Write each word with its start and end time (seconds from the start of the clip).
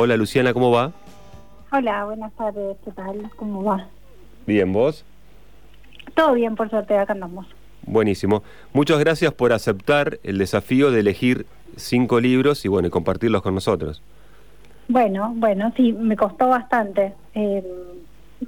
Hola 0.00 0.16
Luciana, 0.16 0.52
¿cómo 0.52 0.70
va? 0.70 0.92
Hola, 1.72 2.04
buenas 2.04 2.32
tardes, 2.34 2.76
¿qué 2.84 2.92
tal? 2.92 3.28
¿Cómo 3.34 3.64
va? 3.64 3.88
Bien, 4.46 4.72
¿vos? 4.72 5.04
Todo 6.14 6.34
bien, 6.34 6.54
por 6.54 6.70
suerte, 6.70 6.96
acá 6.96 7.14
andamos. 7.14 7.48
Buenísimo. 7.82 8.44
Muchas 8.72 9.00
gracias 9.00 9.32
por 9.34 9.52
aceptar 9.52 10.20
el 10.22 10.38
desafío 10.38 10.92
de 10.92 11.00
elegir 11.00 11.46
cinco 11.74 12.20
libros 12.20 12.64
y 12.64 12.68
bueno, 12.68 12.86
y 12.86 12.90
compartirlos 12.92 13.42
con 13.42 13.56
nosotros. 13.56 14.00
Bueno, 14.86 15.32
bueno, 15.34 15.72
sí, 15.76 15.92
me 15.92 16.14
costó 16.14 16.46
bastante. 16.46 17.14
Eh, 17.34 17.64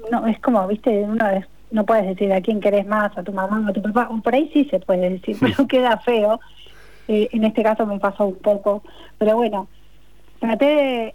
no, 0.09 0.29
es 0.29 0.39
como, 0.39 0.65
viste, 0.69 1.01
uno 1.03 1.29
es- 1.31 1.47
no 1.73 1.85
puedes 1.85 2.07
decir 2.07 2.33
a 2.33 2.41
quién 2.43 2.61
querés 2.61 2.87
más, 2.87 3.19
a 3.19 3.25
tu 3.25 3.33
mamá 3.33 3.61
o 3.67 3.71
a 3.71 3.73
tu 3.73 3.83
papá, 3.83 4.07
o 4.09 4.23
por 4.23 4.37
ahí 4.37 4.49
sí 4.53 4.67
se 4.71 4.79
puede 4.79 5.11
decir, 5.11 5.37
pero 5.41 5.67
queda 5.67 5.99
feo. 5.99 6.39
Eh, 7.09 7.29
en 7.33 7.43
este 7.43 7.65
caso 7.65 7.87
me 7.87 7.99
pasó 7.99 8.27
un 8.27 8.37
poco, 8.37 8.85
pero 9.19 9.35
bueno, 9.35 9.67
traté 10.41 10.65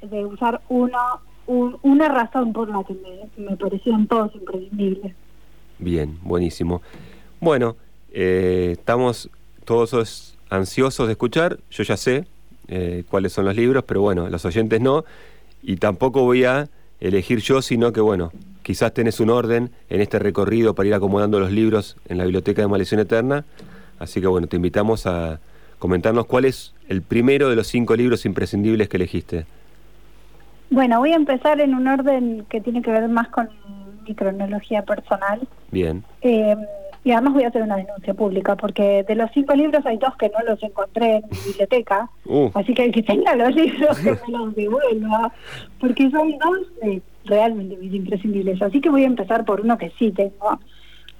de, 0.02 0.08
de 0.08 0.26
usar 0.26 0.62
uno, 0.70 0.98
un- 1.48 1.78
una 1.82 2.08
razón 2.08 2.54
por 2.54 2.70
la 2.70 2.84
que 2.84 2.94
me, 2.94 3.46
me 3.50 3.58
todos 4.08 4.34
imprescindibles. 4.36 5.14
Bien, 5.80 6.18
buenísimo. 6.22 6.82
Bueno, 7.42 7.76
eh, 8.14 8.70
estamos 8.78 9.30
todos 9.66 10.38
ansiosos 10.50 11.08
de 11.08 11.14
escuchar. 11.14 11.60
Yo 11.72 11.84
ya 11.84 11.98
sé 11.98 12.26
eh, 12.68 13.04
cuáles 13.10 13.34
son 13.34 13.46
los 13.46 13.56
libros, 13.56 13.84
pero 13.86 14.02
bueno, 14.02 14.30
los 14.30 14.46
oyentes 14.46 14.80
no. 14.80 15.04
Y 15.62 15.78
tampoco 15.78 16.22
voy 16.22 16.46
a 16.46 16.70
elegir 17.02 17.40
yo, 17.40 17.62
sino 17.62 17.92
que 17.92 18.00
bueno, 18.02 18.32
quizás 18.64 18.94
tenés 18.94 19.20
un 19.20 19.30
orden 19.32 19.70
en 19.90 20.02
este 20.02 20.18
recorrido 20.20 20.74
para 20.76 20.88
ir 20.88 20.94
acomodando 20.94 21.40
los 21.40 21.52
libros 21.52 21.98
en 22.08 22.18
la 22.20 22.24
biblioteca 22.24 22.62
de 22.62 22.68
Maldición 22.68 23.02
Eterna. 23.02 23.44
Así 24.00 24.22
que 24.22 24.28
bueno, 24.28 24.48
te 24.48 24.56
invitamos 24.56 25.06
a 25.08 25.40
comentarnos 25.86 26.26
cuál 26.26 26.46
es 26.46 26.74
el 26.90 27.04
primero 27.04 27.50
de 27.50 27.56
los 27.56 27.68
cinco 27.68 27.96
libros 27.96 28.26
imprescindibles 28.26 28.90
que 28.90 28.98
elegiste. 28.98 29.46
Bueno, 30.72 30.98
voy 31.00 31.12
a 31.12 31.16
empezar 31.16 31.62
en 31.62 31.76
un 31.76 31.88
orden 31.88 32.44
que 32.50 32.60
tiene 32.60 32.82
que 32.82 32.92
ver 32.92 33.08
más 33.08 33.28
con 33.28 33.50
mi 34.08 34.16
cronología 34.16 34.82
personal. 34.82 35.48
Bien. 35.70 36.04
Eh, 36.22 36.56
y 37.04 37.12
además 37.12 37.36
voy 37.36 37.44
a 37.44 37.50
hacer 37.50 37.62
una 37.62 37.78
denuncia 37.78 38.16
pública, 38.16 38.56
porque 38.56 39.04
de 39.08 39.14
los 39.14 39.30
cinco 39.32 39.54
libros 39.54 39.86
hay 39.86 39.98
dos 39.98 40.18
que 40.18 40.30
no 40.30 40.44
los 40.44 40.62
encontré 40.64 41.18
en 41.18 41.24
mi 41.30 41.38
biblioteca, 41.48 42.10
Uh, 42.26 42.50
así 42.56 42.74
que 42.74 42.86
el 42.86 42.92
que 42.92 43.04
tenga 43.04 43.36
los 43.36 43.56
libros 43.62 44.00
que 44.00 44.12
me 44.12 44.38
los 44.38 44.56
devuelva, 44.56 45.32
porque 45.80 46.10
son 46.10 46.32
dos 46.40 46.98
realmente 47.26 47.78
mis 47.78 47.94
imprescindibles. 47.94 48.60
Así 48.60 48.82
que 48.82 48.90
voy 48.90 49.04
a 49.04 49.08
empezar 49.08 49.46
por 49.46 49.62
uno 49.62 49.78
que 49.78 49.92
sí 50.00 50.10
tengo, 50.12 50.60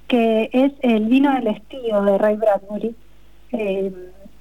que 0.08 0.50
es 0.52 0.72
El 0.80 1.04
vino 1.06 1.32
del 1.34 1.46
estío 1.46 2.02
de 2.02 2.18
Ray 2.18 2.34
Bradbury. 2.34 2.96
Eh, 3.52 3.92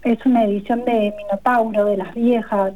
es 0.05 0.23
una 0.25 0.43
edición 0.45 0.85
de 0.85 1.13
Minotauro, 1.17 1.85
de 1.85 1.97
las 1.97 2.13
viejas, 2.13 2.73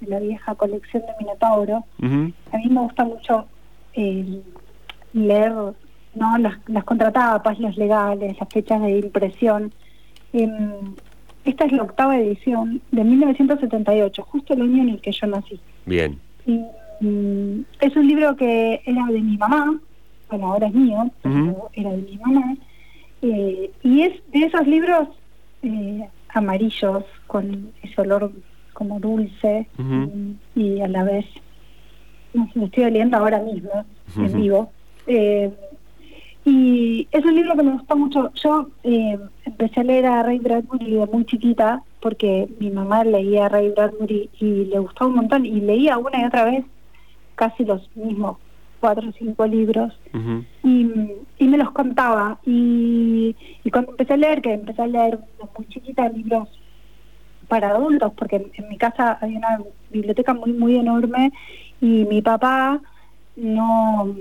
de 0.00 0.08
la 0.08 0.20
vieja 0.20 0.54
colección 0.54 1.02
de 1.02 1.12
Minotauro. 1.18 1.84
A 2.00 2.56
mí 2.56 2.68
me 2.70 2.80
gusta 2.80 3.04
mucho 3.04 3.46
eh, 3.94 4.40
leer 5.12 5.52
no 6.14 6.38
las, 6.38 6.56
las 6.68 6.84
contratapas, 6.84 7.58
los 7.58 7.76
legales, 7.76 8.36
las 8.38 8.48
fechas 8.48 8.80
de 8.80 8.98
impresión. 8.98 9.72
Em, 10.32 10.94
esta 11.44 11.64
es 11.64 11.72
la 11.72 11.82
octava 11.82 12.16
edición 12.16 12.80
de 12.92 13.02
1978, 13.04 14.22
justo 14.22 14.54
el 14.54 14.62
año 14.62 14.82
en 14.84 14.88
el 14.90 15.00
que 15.00 15.12
yo 15.12 15.26
nací. 15.26 15.60
Bien. 15.84 16.18
Y, 16.46 16.64
mm, 17.00 17.64
es 17.80 17.96
un 17.96 18.06
libro 18.06 18.36
que 18.36 18.80
era 18.84 19.04
de 19.06 19.20
mi 19.20 19.36
mamá, 19.36 19.78
bueno, 20.30 20.52
ahora 20.52 20.68
es 20.68 20.74
mío, 20.74 21.10
pero 21.22 21.70
era 21.72 21.90
de 21.90 21.96
mi 21.98 22.18
mamá. 22.18 22.56
eh, 23.22 23.70
y 23.82 24.02
es 24.02 24.12
de 24.32 24.44
esos 24.44 24.64
libros 24.66 25.08
eh, 25.62 26.08
amarillos, 26.34 27.04
con 27.26 27.72
ese 27.82 28.00
olor 28.00 28.32
como 28.72 29.00
dulce 29.00 29.66
y, 30.54 30.60
y 30.60 30.80
a 30.80 30.88
la 30.88 31.02
vez, 31.02 31.26
no 32.32 32.46
sé, 32.46 32.58
lo 32.58 32.66
estoy 32.66 32.84
oliendo 32.84 33.16
ahora 33.16 33.40
mismo, 33.40 33.84
en 34.16 34.32
vivo. 34.32 34.70
Eh, 35.06 35.52
y 36.44 37.08
es 37.10 37.24
un 37.24 37.34
libro 37.34 37.56
que 37.56 37.62
me 37.62 37.72
gustó 37.72 37.96
mucho. 37.96 38.32
Yo 38.34 38.68
eh, 38.84 39.18
empecé 39.44 39.80
a 39.80 39.84
leer 39.84 40.06
a 40.06 40.22
Ray 40.22 40.38
Bradbury 40.38 40.92
de 40.92 41.06
muy 41.06 41.24
chiquita 41.26 41.82
porque 42.00 42.48
mi 42.60 42.70
mamá 42.70 43.04
leía 43.04 43.46
a 43.46 43.48
Ray 43.48 43.70
Bradbury 43.70 44.30
y 44.40 44.64
le 44.66 44.78
gustó 44.78 45.08
un 45.08 45.16
montón 45.16 45.44
y 45.44 45.60
leía 45.60 45.98
una 45.98 46.22
y 46.22 46.24
otra 46.24 46.44
vez 46.44 46.64
casi 47.34 47.64
los 47.64 47.88
mismos 47.96 48.38
cuatro 48.80 49.08
o 49.08 49.12
cinco 49.12 49.46
libros 49.46 49.98
y, 50.62 50.90
y 51.38 51.48
me 51.48 51.58
los 51.58 51.70
contaba 51.72 52.38
y, 52.44 53.34
y 53.64 53.70
cuando 53.70 53.92
empecé 53.92 54.14
a 54.14 54.16
leer, 54.16 54.40
que 54.40 54.52
empecé 54.52 54.82
a 54.82 54.86
leer 54.86 55.18
muy 55.56 55.66
chiquita 55.68 56.08
libros 56.08 56.48
para 57.48 57.70
adultos, 57.70 58.12
porque 58.16 58.36
en, 58.36 58.50
en 58.54 58.68
mi 58.68 58.76
casa 58.76 59.18
había 59.20 59.38
una 59.38 59.58
biblioteca 59.90 60.34
muy, 60.34 60.52
muy 60.52 60.76
enorme 60.76 61.32
y 61.80 62.04
mi 62.04 62.22
papá 62.22 62.80
no, 63.36 64.14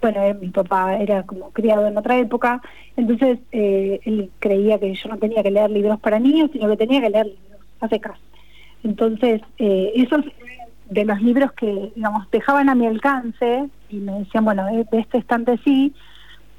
bueno, 0.00 0.22
eh, 0.24 0.34
mi 0.34 0.48
papá 0.48 0.96
era 0.96 1.22
como 1.22 1.50
criado 1.50 1.86
en 1.86 1.96
otra 1.96 2.18
época, 2.18 2.60
entonces 2.96 3.38
eh, 3.52 4.00
él 4.04 4.30
creía 4.40 4.78
que 4.78 4.92
yo 4.94 5.08
no 5.08 5.16
tenía 5.16 5.42
que 5.42 5.50
leer 5.50 5.70
libros 5.70 6.00
para 6.00 6.18
niños, 6.18 6.50
sino 6.52 6.68
que 6.68 6.76
tenía 6.76 7.00
que 7.00 7.10
leer 7.10 7.26
libros 7.26 7.60
a 7.80 7.88
secas. 7.88 8.18
Entonces, 8.82 9.40
eh, 9.58 9.92
esos 9.94 10.24
de 10.92 11.04
los 11.04 11.20
libros 11.20 11.52
que, 11.52 11.92
digamos, 11.94 12.30
dejaban 12.30 12.68
a 12.68 12.74
mi 12.74 12.86
alcance 12.86 13.68
y 13.88 13.96
me 13.96 14.20
decían, 14.20 14.44
bueno, 14.44 14.68
eh, 14.68 14.86
de 14.90 14.98
este 15.00 15.18
estante 15.18 15.58
sí, 15.64 15.94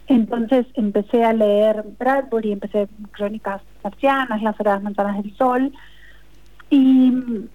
entonces 0.07 0.65
empecé 0.73 1.23
a 1.23 1.33
leer 1.33 1.83
Bradbury, 1.99 2.51
empecé 2.51 2.87
Crónicas 3.11 3.61
Marcianas, 3.83 4.41
Las 4.41 4.59
Horas 4.59 4.83
Manzanas 4.83 5.23
del 5.23 5.35
Sol, 5.35 5.71
y, 6.69 7.13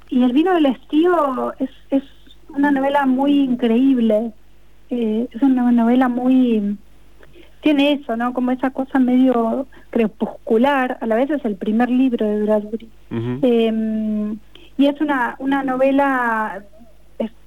y 0.09 0.23
El 0.23 0.33
vino 0.33 0.55
del 0.55 0.67
estío 0.67 1.53
es, 1.59 1.71
es 1.91 2.05
una 2.49 2.71
novela 2.71 3.05
muy 3.07 3.41
increíble, 3.41 4.33
eh, 4.91 5.29
es 5.31 5.43
una 5.43 5.71
novela 5.73 6.09
muy... 6.09 6.79
Tiene 7.61 7.93
eso, 7.93 8.17
¿no? 8.17 8.33
Como 8.33 8.53
esa 8.53 8.71
cosa 8.71 9.01
medio 9.01 9.67
crepuscular, 9.91 10.97
a 11.01 11.07
la 11.07 11.17
vez 11.17 11.29
es 11.31 11.45
el 11.45 11.57
primer 11.57 11.91
libro 11.91 12.25
de 12.25 12.43
Bradbury. 12.45 12.89
Eh, 13.43 14.37
y 14.79 14.87
es 14.87 14.99
una, 15.01 15.37
una 15.39 15.63
novela 15.63 16.63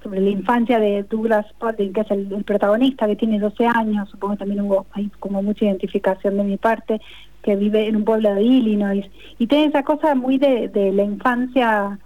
sobre 0.02 0.20
la 0.20 0.30
infancia 0.30 0.78
de 0.78 1.02
Douglas 1.04 1.46
Spalding, 1.50 1.92
que 1.92 2.02
es 2.02 2.10
el, 2.10 2.32
el 2.32 2.44
protagonista, 2.44 3.06
que 3.06 3.16
tiene 3.16 3.38
12 3.38 3.66
años, 3.66 4.08
supongo 4.10 4.34
que 4.34 4.40
también 4.40 4.60
hubo 4.60 4.86
hay 4.92 5.08
como 5.18 5.42
mucha 5.42 5.64
identificación 5.64 6.36
de 6.36 6.44
mi 6.44 6.56
parte, 6.58 7.00
que 7.42 7.56
vive 7.56 7.88
en 7.88 7.96
un 7.96 8.04
pueblo 8.04 8.34
de 8.34 8.42
Illinois, 8.42 9.06
y 9.38 9.46
tiene 9.46 9.66
esa 9.66 9.82
cosa 9.82 10.14
muy 10.14 10.38
de, 10.38 10.68
de 10.68 10.92
la 10.92 11.04
infancia 11.04 11.98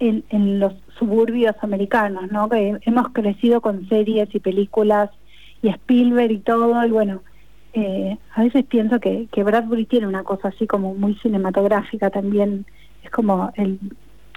en, 0.00 0.24
en 0.30 0.58
los 0.58 0.72
suburbios 0.98 1.54
americanos, 1.60 2.32
¿no? 2.32 2.48
Que 2.48 2.78
hemos 2.82 3.08
crecido 3.10 3.60
con 3.60 3.88
series 3.88 4.34
y 4.34 4.40
películas 4.40 5.10
y 5.60 5.68
Spielberg 5.68 6.32
y 6.32 6.38
todo, 6.38 6.84
y 6.86 6.90
bueno, 6.90 7.20
eh, 7.74 8.16
a 8.34 8.42
veces 8.42 8.64
pienso 8.64 8.98
que, 8.98 9.28
que 9.30 9.44
Bradbury 9.44 9.86
tiene 9.86 10.06
una 10.06 10.24
cosa 10.24 10.48
así 10.48 10.66
como 10.66 10.94
muy 10.94 11.14
cinematográfica 11.16 12.10
también, 12.10 12.64
es 13.02 13.10
como 13.10 13.52
el, 13.56 13.78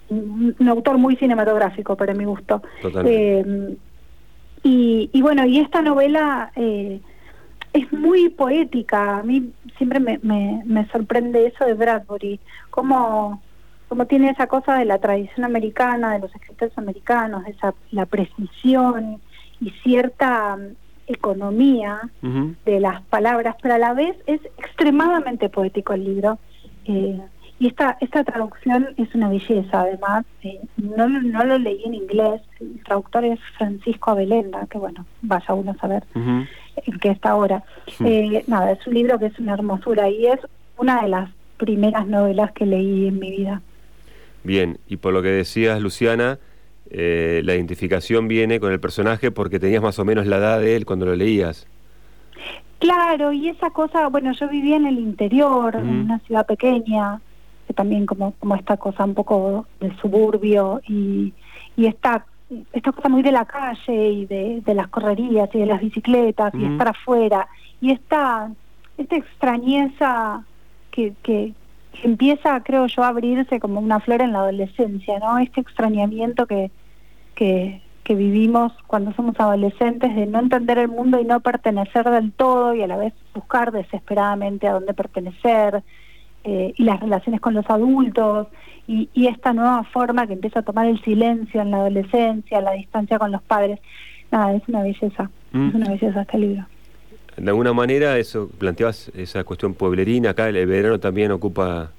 un, 0.10 0.56
autor 0.68 0.98
muy 0.98 1.16
cinematográfico 1.16 1.96
para 1.96 2.14
mi 2.14 2.26
gusto. 2.26 2.62
Eh, 3.06 3.76
y, 4.64 5.10
y 5.14 5.22
bueno, 5.22 5.46
y 5.46 5.60
esta 5.60 5.82
novela 5.82 6.52
eh, 6.56 7.00
es 7.74 7.92
muy 7.94 8.30
poética. 8.30 9.20
A 9.20 9.24
mí 9.24 9.52
siempre 9.78 10.00
me, 10.00 10.20
me, 10.24 10.64
me 10.66 10.88
sorprende 10.88 11.48
eso 11.48 11.66
de 11.66 11.74
Bradbury, 11.74 12.40
cómo, 12.70 13.42
cómo 13.88 14.06
tiene 14.08 14.30
esa 14.30 14.48
cosa 14.48 14.76
de 14.76 14.86
la 14.86 14.98
tradición 14.98 15.46
americana, 15.46 16.14
de 16.14 16.20
los 16.20 16.34
escritores 16.34 16.78
americanos, 16.78 17.44
de 17.46 17.52
esa, 17.52 17.74
la 17.92 18.06
precisión 18.06 19.20
y 19.62 19.72
cierta 19.84 20.56
mm, 20.56 20.76
economía 21.08 22.02
de 22.66 22.80
las 22.80 23.02
palabras, 23.04 23.56
pero 23.62 23.76
a 23.76 23.78
la 23.78 23.94
vez 23.94 24.18
es 24.26 24.42
extremadamente 24.58 25.50
poético 25.50 25.94
el 25.94 26.04
libro. 26.04 26.40
Eh, 26.86 27.20
y 27.60 27.68
esta 27.68 27.98
esta 28.02 28.24
traducción 28.24 28.90
es 28.98 29.14
una 29.16 29.30
belleza, 29.30 29.82
además. 29.82 30.26
Eh, 30.44 30.60
no, 30.78 31.08
lo- 31.08 31.22
no 31.22 31.44
lo 31.46 31.58
leí 31.58 31.84
en 31.86 31.94
inglés, 31.94 32.42
el 32.60 32.84
traductor 32.84 33.24
es 33.26 33.40
Francisco 33.58 34.12
Abelenda, 34.12 34.66
que 34.70 34.78
bueno, 34.78 35.06
vaya 35.22 35.54
uno 35.54 35.72
a 35.72 35.76
saber 35.76 36.04
Ujú. 36.14 36.46
en 36.86 37.00
qué 37.00 37.10
está 37.10 37.30
ahora. 37.32 37.64
Eh, 38.04 38.44
nada, 38.48 38.72
es 38.72 38.86
un 38.88 38.94
libro 38.94 39.18
que 39.20 39.28
es 39.28 39.40
una 39.40 39.54
hermosura 39.54 40.10
y 40.10 40.26
es 40.28 40.40
una 40.78 41.02
de 41.02 41.10
las 41.10 41.30
primeras 41.58 42.06
novelas 42.08 42.52
que 42.52 42.66
leí 42.66 43.08
en 43.08 43.20
mi 43.20 43.32
vida. 43.32 43.62
Bien, 44.44 44.78
y 44.88 44.98
por 44.98 45.14
lo 45.14 45.22
que 45.22 45.30
decías, 45.30 45.80
Luciana, 45.82 46.38
eh, 46.90 47.42
la 47.46 47.56
identificación 47.56 48.28
viene 48.28 48.60
con 48.60 48.72
el 48.74 48.80
personaje 48.80 49.32
porque 49.32 49.60
tenías 49.60 49.82
más 49.82 49.98
o 49.98 50.06
menos 50.06 50.28
la 50.28 50.38
edad 50.38 50.60
de 50.60 50.76
él 50.76 50.86
cuando 50.86 51.06
lo 51.06 51.16
leías. 51.16 51.66
Claro, 52.80 53.32
y 53.32 53.50
esa 53.50 53.70
cosa, 53.72 54.08
bueno, 54.10 54.34
yo 54.34 54.48
vivía 54.50 54.76
en 54.76 54.86
el 54.86 55.00
interior, 55.00 55.76
en 55.76 55.88
una 55.90 56.20
ciudad 56.20 56.46
pequeña, 56.46 57.20
que 57.68 57.74
también 57.74 58.06
como, 58.06 58.34
como 58.34 58.56
esta 58.56 58.78
cosa 58.78 59.04
un 59.04 59.14
poco 59.14 59.66
del 59.80 59.96
suburbio 59.98 60.82
y, 60.88 61.34
y 61.76 61.86
esta, 61.88 62.26
esta 62.74 62.92
cosa 62.92 63.10
muy 63.10 63.24
de 63.24 63.32
la 63.32 63.46
calle 63.46 64.10
y 64.10 64.26
de, 64.26 64.62
de 64.62 64.74
las 64.74 64.88
correrías 64.88 65.50
y 65.54 65.60
de 65.60 65.66
las 65.66 65.82
bicicletas 65.82 66.54
y 66.56 66.66
estar 66.66 66.90
afuera 66.90 67.48
y 67.82 67.92
esta, 67.92 68.52
esta 68.98 69.16
extrañeza 69.16 70.44
que, 70.92 71.14
que, 71.24 71.54
que 71.94 72.08
empieza, 72.08 72.62
creo 72.62 72.88
yo, 72.88 73.04
a 73.04 73.10
abrirse 73.10 73.60
como 73.60 73.80
una 73.80 74.00
flor 74.00 74.22
en 74.22 74.34
la 74.34 74.40
adolescencia, 74.40 75.20
¿no? 75.20 75.38
Este 75.38 75.62
extrañamiento 75.62 76.46
que, 76.46 76.72
que, 77.36 77.82
que 78.04 78.16
vivimos 78.16 78.72
cuando 78.88 79.14
somos 79.14 79.40
adolescentes, 79.40 80.16
de 80.16 80.26
no 80.26 80.40
entender 80.40 80.78
el 80.78 80.88
mundo 80.88 81.20
y 81.20 81.26
no 81.26 81.40
pertenecer 81.40 82.10
del 82.10 82.32
todo 82.32 82.74
y 82.74 82.82
a 82.82 82.88
la 82.88 82.98
vez 82.98 83.14
buscar 83.34 83.72
desesperadamente 83.72 84.68
a 84.68 84.74
dónde 84.74 84.94
pertenecer, 84.94 85.84
eh, 86.46 86.74
y 86.78 86.84
las 86.84 87.00
relaciones 87.00 87.42
con 87.42 87.54
los 87.54 87.66
adultos, 87.70 88.48
y, 88.88 89.10
y, 89.14 89.28
esta 89.28 89.52
nueva 89.52 89.84
forma 89.84 90.28
que 90.28 90.34
empieza 90.34 90.60
a 90.60 90.62
tomar 90.62 90.86
el 90.86 91.02
silencio 91.02 91.62
en 91.62 91.72
la 91.72 91.78
adolescencia, 91.78 92.62
la 92.62 92.74
distancia 92.74 93.18
con 93.18 93.32
los 93.32 93.42
padres. 93.42 93.80
Nada, 94.32 94.54
es 94.54 94.62
una 94.68 94.84
belleza, 94.84 95.30
Mm. 95.52 95.70
es 95.70 95.76
una 95.76 95.90
belleza 95.90 96.22
este 96.22 96.38
libro. 96.38 96.66
De 97.38 97.50
alguna 97.50 97.74
manera, 97.74 98.18
eso 98.18 98.50
planteabas 98.60 99.10
esa 99.16 99.44
cuestión 99.44 99.74
pueblerina, 99.74 100.30
acá 100.32 100.48
el, 100.50 100.56
el 100.58 100.68
verano 100.68 101.00
también 101.00 101.32
ocupa 101.32 101.92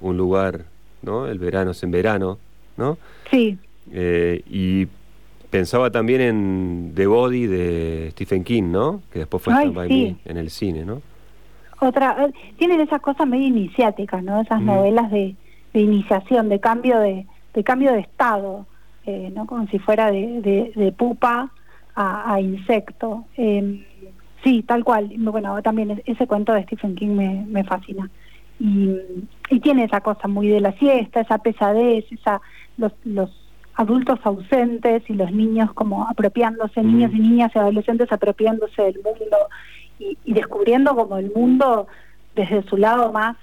un 0.00 0.16
lugar, 0.16 0.64
¿no? 1.02 1.26
El 1.26 1.38
verano 1.38 1.72
es 1.72 1.82
en 1.82 1.90
verano, 1.90 2.38
¿no? 2.76 2.98
Sí, 3.30 3.58
Eh, 3.90 4.42
y 4.48 4.86
pensaba 5.50 5.90
también 5.90 6.20
en 6.20 6.92
The 6.94 7.06
Body 7.06 7.46
de 7.46 8.08
Stephen 8.12 8.44
King, 8.44 8.64
¿no? 8.70 9.02
Que 9.12 9.20
después 9.20 9.42
fue 9.42 9.54
Ay, 9.54 9.70
By. 9.70 9.88
Me 9.88 10.16
en 10.30 10.36
el 10.36 10.50
cine, 10.50 10.84
¿no? 10.84 11.00
Otra, 11.80 12.24
eh, 12.24 12.32
tienen 12.58 12.80
esas 12.80 13.00
cosas 13.00 13.26
medio 13.26 13.46
iniciáticas, 13.46 14.22
¿no? 14.22 14.40
Esas 14.40 14.60
Mm. 14.60 14.66
novelas 14.66 15.10
de, 15.10 15.34
de 15.72 15.80
iniciación, 15.80 16.48
de 16.48 16.60
cambio 16.60 16.98
de, 17.00 17.26
de 17.54 17.64
cambio 17.64 17.92
de 17.92 18.00
estado, 18.00 18.66
eh, 19.06 19.30
¿no? 19.34 19.46
Como 19.46 19.66
si 19.68 19.78
fuera 19.78 20.10
de, 20.10 20.40
de, 20.40 20.72
de 20.74 20.92
pupa 20.92 21.50
a, 21.94 22.34
a 22.34 22.40
insecto. 22.40 23.24
Eh, 23.36 23.84
sí, 24.44 24.62
tal 24.62 24.84
cual. 24.84 25.10
Bueno, 25.18 25.60
también 25.62 25.90
es- 25.92 26.02
ese 26.06 26.26
cuento 26.26 26.52
de 26.52 26.62
Stephen 26.64 26.94
King 26.94 27.14
me, 27.16 27.44
me 27.48 27.64
fascina. 27.64 28.08
Y, 28.60 28.96
y 29.50 29.60
tiene 29.60 29.84
esa 29.84 30.00
cosa 30.00 30.26
muy 30.28 30.48
de 30.48 30.60
la 30.60 30.72
siesta, 30.72 31.20
esa 31.20 31.38
pesadez, 31.38 32.04
esa 32.10 32.40
los, 32.76 32.92
los 33.04 33.30
adultos 33.74 34.18
ausentes 34.24 35.08
y 35.08 35.12
los 35.14 35.30
niños 35.30 35.72
como 35.74 36.08
apropiándose, 36.08 36.82
Mm. 36.82 36.86
niños 36.86 37.12
y 37.14 37.18
niñas 37.20 37.52
y 37.54 37.58
adolescentes 37.58 38.10
apropiándose 38.10 38.82
del 38.82 38.96
mundo 39.04 39.36
y, 39.98 40.16
descubriendo 40.32 40.94
como 40.94 41.18
el 41.18 41.32
mundo 41.32 41.86
desde 42.34 42.62
su 42.68 42.76
lado 42.76 43.12
más 43.12 43.36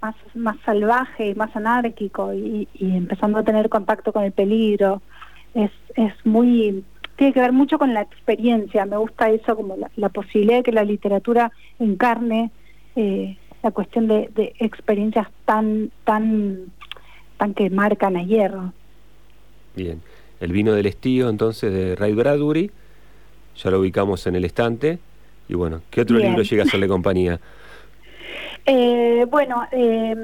más 0.00 0.14
más 0.34 0.56
salvaje 0.64 1.28
y 1.28 1.34
más 1.34 1.54
anárquico 1.54 2.32
y, 2.34 2.68
y 2.74 2.96
empezando 2.96 3.38
a 3.38 3.44
tener 3.44 3.68
contacto 3.68 4.12
con 4.12 4.24
el 4.24 4.32
peligro 4.32 5.02
es 5.54 5.70
es 5.94 6.14
muy 6.24 6.84
tiene 7.16 7.32
que 7.32 7.40
ver 7.40 7.52
mucho 7.52 7.78
con 7.78 7.94
la 7.94 8.02
experiencia 8.02 8.84
me 8.86 8.96
gusta 8.96 9.30
eso 9.30 9.54
como 9.54 9.76
la, 9.76 9.90
la 9.96 10.08
posibilidad 10.08 10.58
de 10.58 10.62
que 10.62 10.72
la 10.72 10.84
literatura 10.84 11.52
encarne 11.78 12.50
eh, 12.96 13.36
la 13.62 13.70
cuestión 13.70 14.08
de, 14.08 14.28
de 14.34 14.54
experiencias 14.58 15.28
tan 15.44 15.90
tan 16.04 16.72
tan 17.36 17.54
que 17.54 17.70
marcan 17.70 18.16
a 18.16 18.22
hierro 18.22 18.72
Bien. 19.74 20.02
El 20.40 20.52
vino 20.52 20.72
del 20.72 20.86
estío, 20.86 21.28
entonces, 21.28 21.72
de 21.72 21.96
Ray 21.96 22.14
Bradbury, 22.14 22.70
ya 23.56 23.70
lo 23.70 23.80
ubicamos 23.80 24.26
en 24.26 24.36
el 24.36 24.44
estante. 24.44 24.98
Y 25.52 25.54
bueno, 25.54 25.82
¿qué 25.90 26.00
otro 26.00 26.16
Bien. 26.16 26.30
libro 26.30 26.42
llega 26.44 26.62
a 26.62 26.66
hacerle 26.66 26.88
compañía? 26.88 27.38
Eh, 28.64 29.26
bueno, 29.28 29.64
eh, 29.72 30.14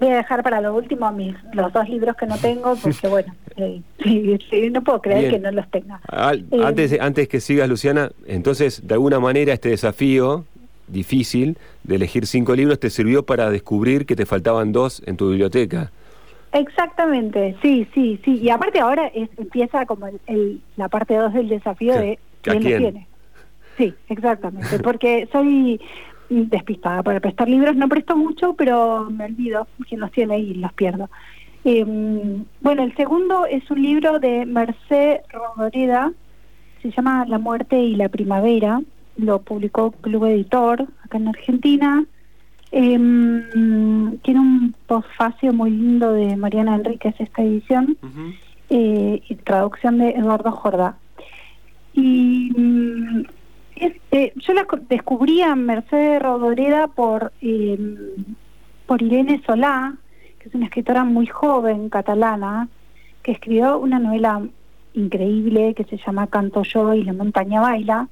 voy 0.00 0.08
a 0.08 0.16
dejar 0.16 0.42
para 0.42 0.58
lo 0.62 0.74
último 0.74 1.12
mis 1.12 1.34
los 1.52 1.70
dos 1.70 1.86
libros 1.86 2.16
que 2.16 2.24
no 2.26 2.38
tengo, 2.38 2.76
porque 2.76 3.06
bueno, 3.08 3.34
eh, 3.58 3.82
sí, 4.02 4.38
sí, 4.48 4.70
no 4.70 4.82
puedo 4.82 5.02
creer 5.02 5.20
Bien. 5.20 5.30
que 5.32 5.38
no 5.40 5.50
los 5.52 5.70
tenga. 5.70 6.00
Al- 6.08 6.46
Eh, 6.50 6.60
antes, 6.64 6.98
antes 6.98 7.28
que 7.28 7.40
sigas, 7.40 7.68
Luciana, 7.68 8.10
entonces, 8.26 8.86
de 8.88 8.94
alguna 8.94 9.20
manera, 9.20 9.52
este 9.52 9.68
desafío 9.68 10.46
difícil 10.88 11.58
de 11.82 11.96
elegir 11.96 12.26
cinco 12.26 12.54
libros 12.56 12.80
te 12.80 12.88
sirvió 12.88 13.26
para 13.26 13.50
descubrir 13.50 14.06
que 14.06 14.16
te 14.16 14.24
faltaban 14.24 14.72
dos 14.72 15.02
en 15.04 15.18
tu 15.18 15.28
biblioteca. 15.28 15.92
Exactamente, 16.52 17.54
sí, 17.60 17.86
sí, 17.92 18.18
sí. 18.24 18.38
Y 18.42 18.48
aparte 18.48 18.80
ahora 18.80 19.08
es, 19.08 19.28
empieza 19.36 19.84
como 19.84 20.06
el, 20.06 20.18
el- 20.26 20.60
la 20.78 20.88
parte 20.88 21.14
2 21.16 21.34
del 21.34 21.48
desafío 21.50 21.92
¿Qué- 21.92 22.00
de 22.00 22.12
a 22.12 22.18
quién 22.42 22.54
los 22.54 22.62
quién? 22.64 22.78
tiene. 22.82 23.08
Sí, 23.76 23.92
exactamente, 24.08 24.78
porque 24.78 25.28
soy 25.32 25.80
despistada 26.28 27.02
para 27.02 27.20
prestar 27.20 27.48
libros, 27.48 27.76
no 27.76 27.88
presto 27.88 28.16
mucho, 28.16 28.54
pero 28.54 29.08
me 29.10 29.26
olvido 29.26 29.66
quién 29.88 30.00
los 30.00 30.10
tiene 30.12 30.38
y 30.38 30.54
los 30.54 30.72
pierdo. 30.72 31.10
Eh, 31.64 31.84
bueno, 32.60 32.82
el 32.82 32.94
segundo 32.96 33.46
es 33.46 33.68
un 33.70 33.82
libro 33.82 34.18
de 34.18 34.44
Mercé 34.44 35.22
Rodoreda, 35.30 36.12
se 36.82 36.90
llama 36.90 37.24
La 37.26 37.38
muerte 37.38 37.78
y 37.80 37.96
la 37.96 38.08
primavera, 38.08 38.80
lo 39.16 39.40
publicó 39.40 39.92
Club 39.92 40.26
Editor 40.26 40.86
acá 41.04 41.18
en 41.18 41.28
Argentina. 41.28 42.04
Eh, 42.72 42.98
tiene 44.22 44.40
un 44.40 44.74
postfacio 44.86 45.52
muy 45.52 45.70
lindo 45.70 46.12
de 46.12 46.36
Mariana 46.36 46.74
Enríquez 46.74 47.14
esta 47.20 47.42
edición 47.42 47.96
eh, 48.68 49.22
y 49.28 49.34
traducción 49.36 49.98
de 49.98 50.10
Eduardo 50.10 50.50
Jordá. 50.50 50.96
Y 51.92 52.50
es- 53.76 53.96
eh, 54.10 54.32
yo 54.36 54.52
la 54.54 54.64
co- 54.64 54.78
descubrí 54.88 55.42
a 55.42 55.54
Mercedes 55.54 56.22
Rodoreda 56.22 56.86
por, 56.88 57.32
eh, 57.40 57.78
por 58.86 59.02
Irene 59.02 59.42
Solá, 59.46 59.94
que 60.38 60.48
es 60.48 60.54
una 60.54 60.66
escritora 60.66 61.04
muy 61.04 61.26
joven 61.26 61.88
catalana, 61.88 62.68
que 63.22 63.32
escribió 63.32 63.78
una 63.78 63.98
novela 63.98 64.42
increíble 64.94 65.74
que 65.74 65.84
se 65.84 65.96
llama 65.96 66.26
Canto 66.28 66.62
yo 66.62 66.94
y 66.94 67.02
la 67.04 67.12
montaña 67.12 67.60
baila, 67.60 68.08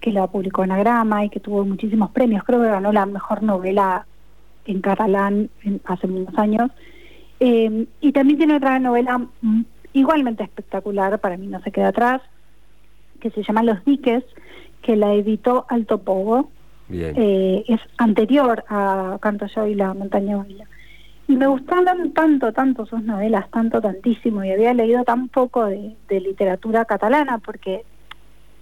que 0.00 0.12
la 0.12 0.26
publicó 0.28 0.64
en 0.64 0.72
Agrama 0.72 1.24
y 1.24 1.28
que 1.30 1.40
tuvo 1.40 1.64
muchísimos 1.64 2.10
premios. 2.10 2.44
Creo 2.44 2.62
que 2.62 2.68
ganó 2.68 2.90
la 2.92 3.04
mejor 3.06 3.42
novela 3.42 4.06
en 4.64 4.80
catalán 4.80 5.50
en- 5.62 5.80
hace 5.84 6.06
unos 6.06 6.36
años. 6.38 6.70
Eh, 7.40 7.86
y 8.00 8.12
también 8.12 8.38
tiene 8.38 8.56
otra 8.56 8.78
novela 8.78 9.18
mm, 9.42 9.62
igualmente 9.94 10.42
espectacular, 10.44 11.18
para 11.18 11.36
mí 11.36 11.46
no 11.48 11.60
se 11.62 11.72
queda 11.72 11.88
atrás, 11.88 12.22
que 13.20 13.30
se 13.30 13.42
llama 13.42 13.62
Los 13.62 13.84
diques, 13.84 14.24
que 14.82 14.96
la 14.96 15.14
editó 15.14 15.66
Alto 15.68 15.98
Pogo. 15.98 16.50
Eh, 16.92 17.64
es 17.68 17.80
anterior 17.98 18.64
a 18.68 19.18
Canto 19.20 19.46
yo 19.46 19.66
y 19.66 19.74
la 19.74 19.94
montaña 19.94 20.36
baila. 20.36 20.64
Y 21.28 21.36
me 21.36 21.46
gustaron 21.46 22.12
tanto, 22.12 22.52
tanto 22.52 22.84
sus 22.86 23.02
novelas, 23.04 23.48
tanto, 23.50 23.80
tantísimo, 23.80 24.42
y 24.42 24.50
había 24.50 24.74
leído 24.74 25.04
tan 25.04 25.28
poco 25.28 25.66
de, 25.66 25.94
de 26.08 26.20
literatura 26.20 26.84
catalana, 26.84 27.38
porque 27.38 27.84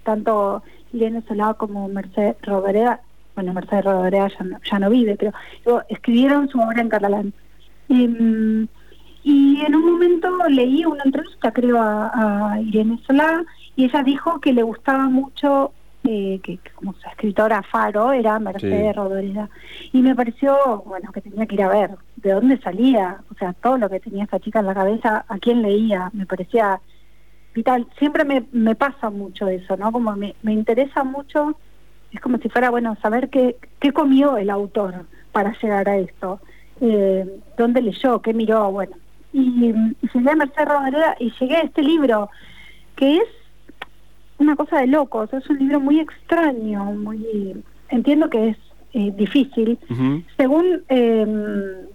tanto 0.03 0.63
Irene 0.93 1.23
Solá 1.27 1.55
como 1.55 1.89
Mercedes 1.89 2.37
Rodoreda, 2.43 3.01
bueno, 3.35 3.55
Mercedes 3.55 3.85
Rodoreda 3.85 4.29
ya 4.29 4.45
no, 4.45 4.59
ya 4.71 4.79
no 4.79 4.91
vive, 4.91 5.17
pero 5.17 5.33
digo, 5.65 5.83
escribieron 5.89 6.49
su 6.49 6.59
obra 6.59 6.81
en 6.81 6.89
catalán. 6.89 7.33
Em, 7.89 8.67
y 9.23 9.61
en 9.61 9.75
un 9.75 9.93
momento 9.93 10.31
leí 10.49 10.85
una 10.85 11.05
entrevista, 11.05 11.53
creo, 11.53 11.81
a, 11.81 12.53
a 12.53 12.61
Irene 12.61 12.99
Solá, 13.07 13.45
y 13.77 13.85
ella 13.85 14.03
dijo 14.03 14.41
que 14.41 14.53
le 14.53 14.63
gustaba 14.63 15.09
mucho, 15.09 15.73
eh, 16.05 16.41
que, 16.43 16.59
que 16.59 16.71
como 16.73 16.93
su 16.95 17.09
escritora 17.09 17.63
Faro 17.63 18.13
era 18.13 18.39
Mercedes 18.39 18.93
Sí. 18.93 18.93
Rodoreda. 18.93 19.51
Y 19.93 20.03
me 20.03 20.15
pareció, 20.15 20.83
bueno, 20.87 21.11
que 21.13 21.21
tenía 21.21 21.47
que 21.47 21.55
ir 21.57 21.63
a 21.63 21.69
ver 21.69 21.91
de 22.17 22.33
dónde 22.33 22.59
salía, 22.61 23.19
o 23.31 23.35
sea, 23.35 23.53
todo 23.53 23.79
lo 23.79 23.89
que 23.91 24.01
tenía 24.01 24.25
esa 24.25 24.39
chica 24.41 24.61
en 24.61 24.67
la 24.67 24.75
cabeza, 24.75 25.25
a 25.29 25.39
quién 25.39 25.63
leía, 25.63 26.11
me 26.13 26.27
parecía 26.27 26.81
vital. 27.55 27.87
Siempre 27.99 28.25
me, 28.25 28.47
me 28.53 28.75
pasa 28.75 29.11
mucho 29.11 29.49
eso, 29.49 29.77
¿no? 29.77 29.91
Como 29.93 30.15
me, 30.17 30.35
me 30.43 30.53
interesa 30.53 31.05
mucho, 31.05 31.57
es 32.13 32.21
como 32.21 32.39
si 32.39 32.49
fuera, 32.49 32.71
bueno, 32.71 32.97
saber 33.03 33.29
qué, 33.29 33.57
qué 33.81 33.93
comió 33.93 34.37
el 34.37 34.51
autor 34.51 35.07
para 35.33 35.53
llegar 35.61 35.89
a 35.89 35.97
esto, 35.99 36.41
eh, 36.81 37.41
dónde 37.57 37.83
leyó, 37.83 38.23
qué 38.23 38.33
miró, 38.33 38.71
bueno. 38.71 38.97
Y, 39.33 39.71
y 39.71 40.09
llegué 40.15 40.31
a 40.31 40.37
Mercedes 40.37 40.69
Rodríguez 40.69 41.15
y 41.19 41.33
llegué 41.39 41.57
a 41.57 41.63
este 41.63 41.83
libro, 41.83 42.31
que 42.97 43.19
es 43.19 43.29
una 44.39 44.57
cosa 44.57 44.81
de 44.81 44.87
locos, 44.87 45.33
es 45.33 45.49
un 45.51 45.59
libro 45.59 45.81
muy 45.81 46.01
extraño, 46.01 46.85
muy 46.93 47.63
entiendo 47.91 48.31
que 48.31 48.51
es 48.51 48.57
eh, 48.93 49.13
difícil. 49.17 49.79
Ujú. 49.91 50.23
Según 50.37 50.83
eh, 50.89 51.87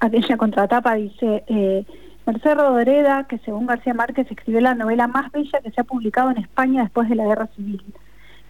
aquella 0.00 0.36
contratapa 0.36 0.94
dice 0.94 1.44
eh, 1.46 1.84
Mercedes 2.26 2.56
Rodoreda, 2.56 3.24
que 3.28 3.38
según 3.38 3.66
García 3.66 3.94
Márquez 3.94 4.30
escribió 4.30 4.60
la 4.60 4.74
novela 4.74 5.06
más 5.08 5.30
bella 5.32 5.60
que 5.60 5.70
se 5.70 5.80
ha 5.80 5.84
publicado 5.84 6.30
en 6.30 6.38
España 6.38 6.82
después 6.82 7.08
de 7.08 7.16
la 7.16 7.26
Guerra 7.26 7.48
Civil. 7.56 7.82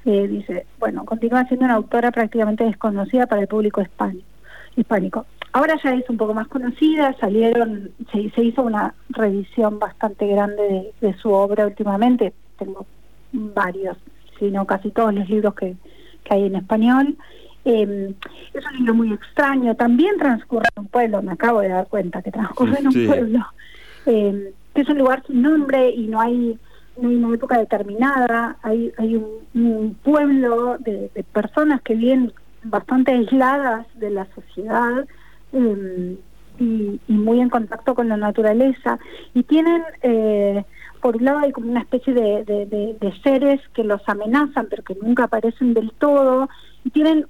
Eh, 0.05 0.27
dice, 0.29 0.67
bueno, 0.79 1.05
continúa 1.05 1.45
siendo 1.45 1.65
una 1.65 1.75
autora 1.75 2.11
prácticamente 2.11 2.65
desconocida 2.65 3.27
para 3.27 3.43
el 3.43 3.49
público 3.49 3.81
hispánico. 3.81 4.27
hispánico. 4.77 5.27
Ahora 5.53 5.79
ya 5.83 5.95
es 5.95 6.09
un 6.09 6.17
poco 6.17 6.35
más 6.35 6.49
conocida, 6.49 7.15
salieron, 7.21 7.91
se, 8.11 8.31
se 8.31 8.43
hizo 8.43 8.63
una 8.63 8.95
revisión 9.11 9.79
bastante 9.79 10.27
grande 10.27 10.63
de, 10.63 11.09
de 11.09 11.15
su 11.19 11.31
obra 11.31 11.67
últimamente, 11.67 12.33
tengo 12.65 12.87
varios, 13.33 13.97
si 14.39 14.51
no 14.51 14.67
casi 14.67 14.91
todos 14.91 15.15
los 15.15 15.29
libros 15.29 15.55
que, 15.55 15.77
que 16.25 16.35
hay 16.35 16.45
en 16.47 16.57
español. 16.57 17.17
Eh, 17.65 18.13
es 18.55 18.67
un 18.67 18.77
libro 18.79 18.95
muy 18.95 19.13
extraño, 19.13 19.75
también 19.77 20.17
transcurre 20.19 20.67
en 20.75 20.83
un 20.83 20.89
pueblo, 20.89 21.23
me 21.23 21.33
acabo 21.33 21.61
de 21.61 21.69
dar 21.69 21.87
cuenta 21.87 22.21
que 22.23 22.33
transcurre 22.33 22.79
en 22.81 22.87
un 22.89 22.93
Sí. 22.93 23.07
pueblo, 23.07 23.47
eh, 24.07 24.53
que 24.75 24.81
es 24.81 24.89
un 24.89 24.99
lugar 24.99 25.23
sin 25.27 25.43
nombre 25.43 25.91
y 25.91 26.09
no 26.09 26.21
hay, 26.21 26.59
no 27.01 27.09
hay 27.09 27.17
una 27.17 27.35
época 27.35 27.59
determinada, 27.59 28.57
hay, 28.63 28.93
hay 28.99 29.15
un, 29.17 29.27
un 29.55 29.95
pueblo 30.03 30.77
de, 30.81 31.11
de 31.15 31.23
personas 31.23 31.81
que 31.83 31.95
viven 31.95 32.33
bastante 32.65 33.13
aisladas 33.13 33.87
de 33.95 34.11
la 34.11 34.27
sociedad 34.35 35.05
eh, 35.53 36.17
y, 36.59 37.01
y 37.09 37.13
muy 37.13 37.41
en 37.41 37.49
contacto 37.49 37.95
con 37.95 38.09
la 38.09 38.17
naturaleza 38.17 38.99
y 39.35 39.43
tienen 39.45 39.83
eh, 40.03 40.65
por 41.03 41.17
un 41.17 41.25
lado 41.25 41.41
hay 41.41 41.53
como 41.53 41.69
una 41.69 41.81
especie 41.81 42.15
de, 42.15 42.45
de, 42.45 43.13
seres 43.23 43.61
que 43.75 43.83
los 43.83 44.01
amenazan, 44.09 44.69
pero 44.71 44.85
que 44.85 44.95
nunca 44.95 45.25
aparecen 45.25 45.75
del 45.75 45.91
todo, 45.99 46.49
y 46.85 46.91
tienen 46.91 47.27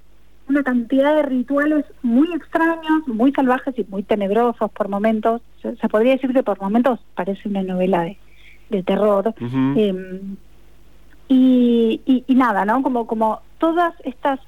una 0.47 0.63
cantidad 0.63 1.15
de 1.15 1.23
rituales 1.23 1.83
muy 2.03 2.31
extraños, 2.33 3.07
muy 3.07 3.31
salvajes 3.31 3.73
y 3.77 3.85
muy 3.89 4.03
tenebrosos 4.03 4.71
por 4.71 4.89
momentos. 4.89 5.41
Se, 5.61 5.89
podría 5.89 6.13
decir 6.13 6.31
que 6.33 6.43
por 6.43 6.61
momentos 6.61 6.99
parece 7.15 7.49
una 7.49 7.63
novela 7.63 8.01
de, 8.01 8.17
de 8.69 8.83
terror. 8.83 9.33
Em, 9.39 10.35
y, 11.27 12.23
y, 12.27 12.35
nada, 12.35 12.65
¿no? 12.65 12.83
Como, 12.83 13.07
como 13.07 13.41
todas 13.57 13.95
estas, 14.03 14.39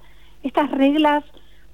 estas 0.44 0.70
reglas 0.70 1.24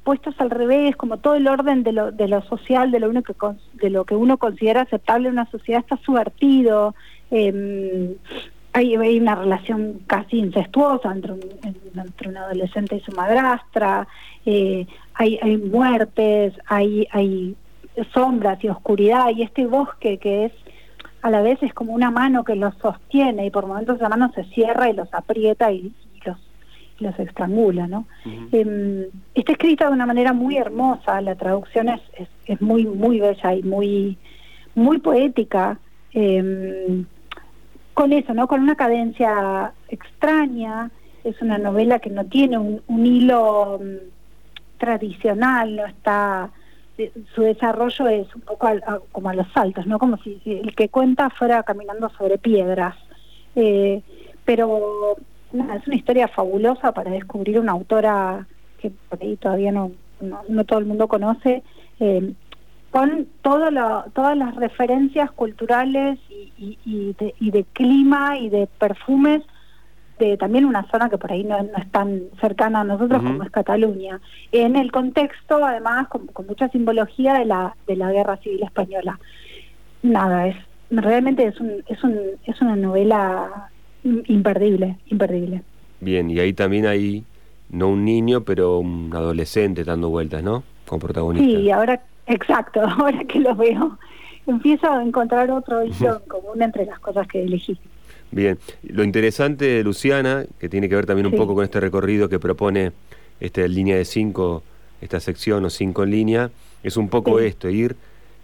puestas 0.05 0.35
al 0.39 0.51
revés, 0.51 0.95
como 0.95 1.17
todo 1.17 1.35
el 1.35 1.47
orden 1.49 1.83
de 1.83 1.91
lo, 1.91 2.11
de 2.13 2.29
lo 2.29 2.41
social, 2.43 2.91
de 2.91 2.99
lo, 2.99 3.09
uno 3.09 3.23
que, 3.23 3.33
de 3.73 3.89
lo 3.89 4.05
que 4.05 4.15
uno 4.15 4.37
considera 4.37 4.81
aceptable 4.81 5.27
en 5.27 5.33
una 5.33 5.51
sociedad 5.51 5.81
está 5.81 5.97
subvertido. 5.97 6.95
Eh, 7.31 8.15
hay, 8.73 8.95
hay, 8.95 9.19
una 9.19 9.35
relación 9.35 10.01
casi 10.07 10.37
incestuosa 10.37 11.11
entre 11.11 11.33
un, 11.33 11.41
entre 11.95 12.29
un 12.29 12.37
adolescente 12.37 12.97
y 12.97 13.01
su 13.01 13.11
madrastra, 13.11 14.07
eh, 14.45 14.85
hay, 15.13 15.39
hay 15.41 15.57
muertes, 15.57 16.53
hay, 16.67 17.07
hay 17.11 17.55
sombras 18.13 18.63
y 18.63 18.69
oscuridad, 18.69 19.29
y 19.35 19.43
este 19.43 19.65
bosque 19.65 20.17
que 20.17 20.45
es 20.45 20.51
a 21.21 21.29
la 21.29 21.41
vez 21.41 21.61
es 21.61 21.73
como 21.73 21.93
una 21.93 22.09
mano 22.09 22.43
que 22.43 22.55
los 22.55 22.73
sostiene 22.77 23.45
y 23.45 23.51
por 23.51 23.67
momentos 23.67 23.99
la 23.99 24.09
mano 24.09 24.31
se 24.33 24.43
cierra 24.45 24.89
y 24.89 24.93
los 24.93 25.13
aprieta 25.13 25.71
y, 25.71 25.93
los, 26.25 26.37
los 26.99 27.19
estrangula, 27.19 27.87
¿no? 27.87 28.07
Em, 28.51 29.05
está 29.35 29.51
escrita 29.51 29.87
de 29.87 29.93
una 29.93 30.05
manera 30.05 30.33
muy 30.33 30.57
hermosa, 30.57 31.21
la 31.21 31.35
traducción 31.35 31.89
es, 31.89 32.01
es, 32.45 32.61
muy, 32.61 32.85
muy 32.85 33.19
bella 33.19 33.53
y 33.53 33.63
muy, 33.63 34.17
muy 34.73 34.99
poética. 34.99 35.77
Eh, 36.13 37.03
con 38.01 38.13
eso, 38.13 38.33
¿no? 38.33 38.47
Con 38.47 38.61
una 38.61 38.73
cadencia 38.73 39.73
extraña, 39.87 40.89
es 41.23 41.39
una 41.39 41.59
novela 41.59 41.99
que 41.99 42.09
no 42.09 42.25
tiene 42.25 42.57
un, 42.57 43.05
hilo 43.05 43.79
mm, 43.79 44.79
tradicional, 44.79 45.75
no 45.75 45.85
está 45.85 46.49
eh, 46.97 47.11
su 47.35 47.43
desarrollo 47.43 48.07
es 48.07 48.33
un 48.33 48.41
poco 48.41 48.67
como 49.11 49.29
a 49.29 49.35
los 49.35 49.47
saltos, 49.53 49.85
¿no? 49.85 49.99
Como 49.99 50.17
si, 50.17 50.41
el 50.45 50.73
que 50.73 50.89
cuenta 50.89 51.29
fuera 51.29 51.61
caminando 51.61 52.09
sobre 52.17 52.39
piedras. 52.39 52.95
Eh, 53.55 54.01
pero 54.45 55.17
es 55.53 55.85
una 55.85 55.95
historia 55.95 56.27
fabulosa 56.27 56.93
para 56.93 57.11
descubrir 57.11 57.59
una 57.59 57.73
autora 57.73 58.47
que 58.79 58.89
por 59.09 59.21
ahí 59.21 59.35
todavía 59.35 59.71
no, 59.71 59.91
no, 60.49 60.63
todo 60.63 60.79
el 60.79 60.85
mundo 60.85 61.07
conoce, 61.07 61.61
eh, 61.99 62.33
con 62.89 63.27
todo 63.43 63.69
lo, 63.69 64.05
todas 64.15 64.35
las 64.35 64.55
referencias 64.55 65.29
culturales 65.29 66.17
y, 66.57 66.77
y, 66.85 67.13
de, 67.13 67.33
y, 67.39 67.51
de, 67.51 67.65
clima 67.73 68.37
y 68.37 68.49
de 68.49 68.67
perfumes 68.79 69.41
de 70.19 70.37
también 70.37 70.65
una 70.65 70.87
zona 70.91 71.09
que 71.09 71.17
por 71.17 71.31
ahí 71.31 71.43
no, 71.43 71.61
no 71.63 71.77
es 71.77 71.91
tan 71.91 72.21
cercana 72.39 72.81
a 72.81 72.83
nosotros 72.83 73.23
como 73.23 73.43
es 73.43 73.49
Cataluña. 73.49 74.19
En 74.51 74.75
el 74.75 74.91
contexto, 74.91 75.65
además, 75.65 76.07
con, 76.09 76.29
mucha 76.47 76.69
simbología 76.69 77.33
de 77.33 77.45
la, 77.45 77.75
de 77.87 77.95
la 77.95 78.11
Guerra 78.11 78.37
Civil 78.37 78.61
Española. 78.63 79.19
Nada, 80.03 80.47
es 80.47 80.55
realmente 80.91 81.45
es, 81.45 81.59
un, 81.59 81.83
es, 81.87 82.03
un, 82.03 82.19
es 82.45 82.61
una 82.61 82.75
novela 82.75 83.69
imperdible, 84.03 84.97
imperdible. 85.07 85.63
Bien, 86.01 86.29
y 86.29 86.39
ahí 86.39 86.53
también 86.53 86.85
hay 86.85 87.23
no 87.69 87.89
un 87.89 88.03
niño, 88.03 88.41
pero 88.41 88.79
un 88.79 89.09
adolescente 89.13 89.83
dando 89.83 90.09
vueltas, 90.09 90.43
¿no? 90.43 90.63
Como 90.85 90.99
protagonista. 90.99 91.47
Sí, 91.47 91.71
ahora 91.71 92.01
Exacto, 92.27 92.81
ahora 92.99 93.23
que 93.25 93.39
lo 93.39 93.55
veo, 93.55 93.97
empiezo 94.47 94.91
a 94.91 95.03
encontrar 95.03 95.51
otro 95.51 95.83
hilo 95.83 96.21
común 96.27 96.61
entre 96.61 96.85
las 96.85 96.99
cosas 96.99 97.27
que 97.27 97.43
elegí. 97.43 97.77
Bien, 98.31 98.57
lo 98.83 99.03
interesante, 99.03 99.83
Luciana, 99.83 100.45
que 100.59 100.69
tiene 100.69 100.87
que 100.87 100.95
ver 100.95 101.05
también 101.05 101.27
un 101.27 101.35
poco 101.35 101.53
con 101.53 101.65
este 101.65 101.79
recorrido 101.79 102.29
que 102.29 102.39
propone 102.39 102.93
este 103.39 103.67
línea 103.67 103.97
de 103.97 104.05
cinco, 104.05 104.63
esta 105.01 105.19
sección 105.19 105.65
o 105.65 105.69
cinco 105.69 106.03
en 106.03 106.11
línea, 106.11 106.51
es 106.81 106.95
un 106.95 107.09
poco 107.09 107.39
esto, 107.39 107.69
ir 107.69 107.95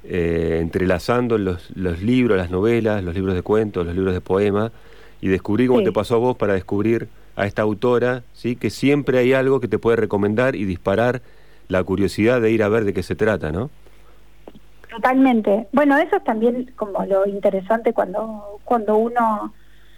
eh, 0.03 0.59
entrelazando 0.61 1.37
los, 1.37 1.69
los, 1.75 2.01
libros, 2.01 2.37
las 2.37 2.51
novelas, 2.51 3.03
los 3.03 3.15
libros 3.15 3.33
de 3.33 3.43
cuentos, 3.43 3.85
los 3.85 3.95
libros 3.95 4.13
de 4.13 4.21
poema, 4.21 4.71
y 5.21 5.29
descubrir, 5.29 5.69
como 5.69 5.83
te 5.83 5.91
pasó 5.91 6.15
a 6.15 6.19
vos, 6.19 6.37
para 6.37 6.53
descubrir 6.53 7.07
a 7.35 7.45
esta 7.45 7.61
autora, 7.61 8.23
¿sí? 8.33 8.55
que 8.55 8.69
siempre 8.69 9.19
hay 9.19 9.33
algo 9.33 9.59
que 9.59 9.67
te 9.67 9.79
puede 9.79 9.95
recomendar 9.95 10.55
y 10.55 10.65
disparar 10.65 11.21
la 11.69 11.83
curiosidad 11.83 12.41
de 12.41 12.51
ir 12.51 12.63
a 12.63 12.69
ver 12.69 12.83
de 12.83 12.93
qué 12.93 13.03
se 13.03 13.15
trata, 13.15 13.51
¿no? 13.51 13.69
Totalmente. 14.89 15.67
Bueno, 15.71 15.97
eso 15.97 16.17
es 16.17 16.23
también 16.23 16.71
como 16.75 17.03
lo 17.05 17.25
interesante 17.25 17.93
cuando, 17.93 18.59
cuando 18.63 18.97
uno 18.97 19.53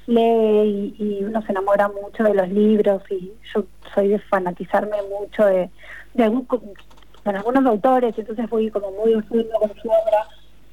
lee 0.08 0.96
y, 0.98 1.24
uno 1.24 1.42
se 1.44 1.52
enamora 1.52 1.90
mucho 1.90 2.24
de 2.24 2.34
los 2.34 2.50
libros 2.50 3.04
y 3.10 3.32
yo 3.54 3.66
soy 3.94 4.10
de 4.10 4.20
fanatizarme 4.20 4.98
mucho 5.04 5.46
de, 5.46 5.70
de 6.16 6.24
algún, 6.24 6.46
con 6.46 7.36
algunos 7.36 7.66
autores, 7.66 8.18
entonces 8.18 8.50
voy 8.50 8.72
como 8.72 8.92
muy 8.92 9.14
profundo 9.14 9.60
con 9.60 9.74
su 9.76 9.88
obra 9.88 10.28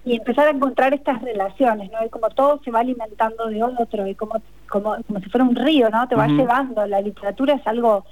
y 0.06 0.16
empezar 0.16 0.46
a 0.46 0.50
encontrar 0.50 0.94
estas 0.94 1.20
relaciones, 1.20 1.90
¿no? 1.90 2.04
Y 2.06 2.08
como 2.08 2.28
todo 2.30 2.61
se 2.64 2.70
va 2.70 2.78
alimentando 2.78 3.46
de 3.46 3.62
otro 3.62 4.06
y 4.06 4.14
como, 4.14 4.40
como, 4.68 4.96
como 5.04 5.20
si 5.20 5.28
fuera 5.28 5.44
un 5.44 5.56
río, 5.56 5.90
¿no? 5.90 6.06
Te 6.06 6.14
va 6.14 6.28
llevando. 6.28 6.87
La 6.87 7.00
literatura 7.00 7.54
es 7.54 7.66
algo 7.66 8.04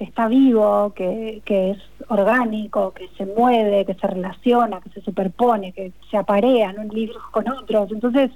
que 0.00 0.04
está 0.04 0.28
vivo, 0.28 0.94
que, 0.96 1.42
que 1.44 1.72
es 1.72 1.78
orgánico, 2.08 2.94
que 2.94 3.10
se 3.18 3.26
mueve, 3.26 3.84
que 3.84 3.92
se 3.92 4.06
relaciona, 4.06 4.80
que 4.80 4.88
se 4.88 5.02
superpone, 5.02 5.72
que 5.72 5.92
se 6.10 6.16
aparean 6.16 6.78
un 6.78 6.88
libros 6.88 7.22
con 7.30 7.46
otros. 7.50 7.92
Entonces, 7.92 8.30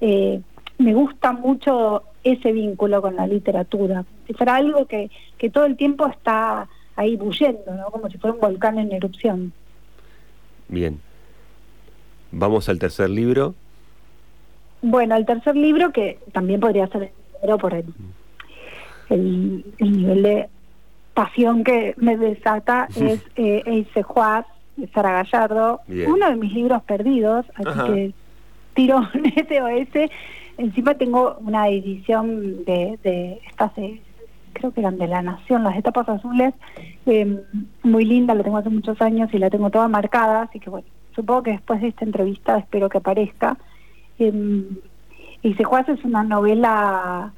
eh, 0.00 0.40
me 0.78 0.94
gusta 0.94 1.32
mucho 1.32 2.04
ese 2.22 2.52
vínculo 2.52 3.02
con 3.02 3.16
la 3.16 3.26
literatura. 3.26 4.04
Si 4.28 4.32
fuera 4.34 4.54
algo 4.54 4.86
que, 4.86 5.10
que 5.38 5.50
todo 5.50 5.64
el 5.64 5.76
tiempo 5.76 6.06
está 6.06 6.68
ahí 6.94 7.16
bullendo, 7.16 7.74
¿no? 7.74 7.86
como 7.86 8.08
si 8.08 8.18
fuera 8.18 8.34
un 8.34 8.40
volcán 8.40 8.78
en 8.78 8.92
erupción. 8.92 9.52
Bien. 10.68 11.00
Vamos 12.30 12.68
al 12.68 12.78
tercer 12.78 13.10
libro. 13.10 13.56
Bueno, 14.82 15.16
el 15.16 15.26
tercer 15.26 15.56
libro, 15.56 15.90
que 15.90 16.20
también 16.30 16.60
podría 16.60 16.86
ser 16.86 17.02
el 17.02 17.10
primero 17.40 17.58
por 17.58 17.74
el, 17.74 17.86
el, 19.10 19.64
el 19.78 19.96
nivel 19.96 20.22
de 20.22 20.48
pasión 21.14 21.64
que 21.64 21.94
me 21.96 22.16
desata 22.16 22.88
es 22.96 23.20
eh, 23.36 23.62
Eise 23.66 24.02
Juaz, 24.02 24.46
de 24.76 24.88
Sara 24.88 25.22
Gallardo, 25.22 25.80
uno 26.06 26.28
de 26.28 26.36
mis 26.36 26.52
libros 26.52 26.82
perdidos, 26.84 27.44
así 27.54 27.80
que 27.86 28.14
tiro 28.74 28.98
un 29.14 29.32
SOS. 29.32 30.10
Encima 30.58 30.94
tengo 30.94 31.36
una 31.40 31.68
edición 31.68 32.64
de, 32.64 32.98
de 33.02 33.40
estas, 33.48 33.76
eh, 33.78 34.00
creo 34.52 34.70
que 34.70 34.80
eran 34.80 34.98
de 34.98 35.06
La 35.06 35.22
Nación, 35.22 35.64
las 35.64 35.76
etapas 35.76 36.08
azules, 36.08 36.54
em, 37.06 37.40
muy 37.82 38.04
linda, 38.04 38.34
la 38.34 38.42
tengo 38.42 38.58
hace 38.58 38.68
muchos 38.68 39.00
años 39.00 39.32
y 39.32 39.38
la 39.38 39.50
tengo 39.50 39.70
toda 39.70 39.88
marcada, 39.88 40.42
así 40.42 40.60
que 40.60 40.70
bueno, 40.70 40.86
supongo 41.14 41.42
que 41.44 41.52
después 41.52 41.80
de 41.80 41.88
esta 41.88 42.04
entrevista 42.04 42.58
espero 42.58 42.88
que 42.88 42.98
aparezca. 42.98 43.56
Eh, 44.18 44.64
Eise 45.42 45.64
Juaz 45.64 45.88
es 45.88 46.04
una 46.04 46.22
novela, 46.22 47.32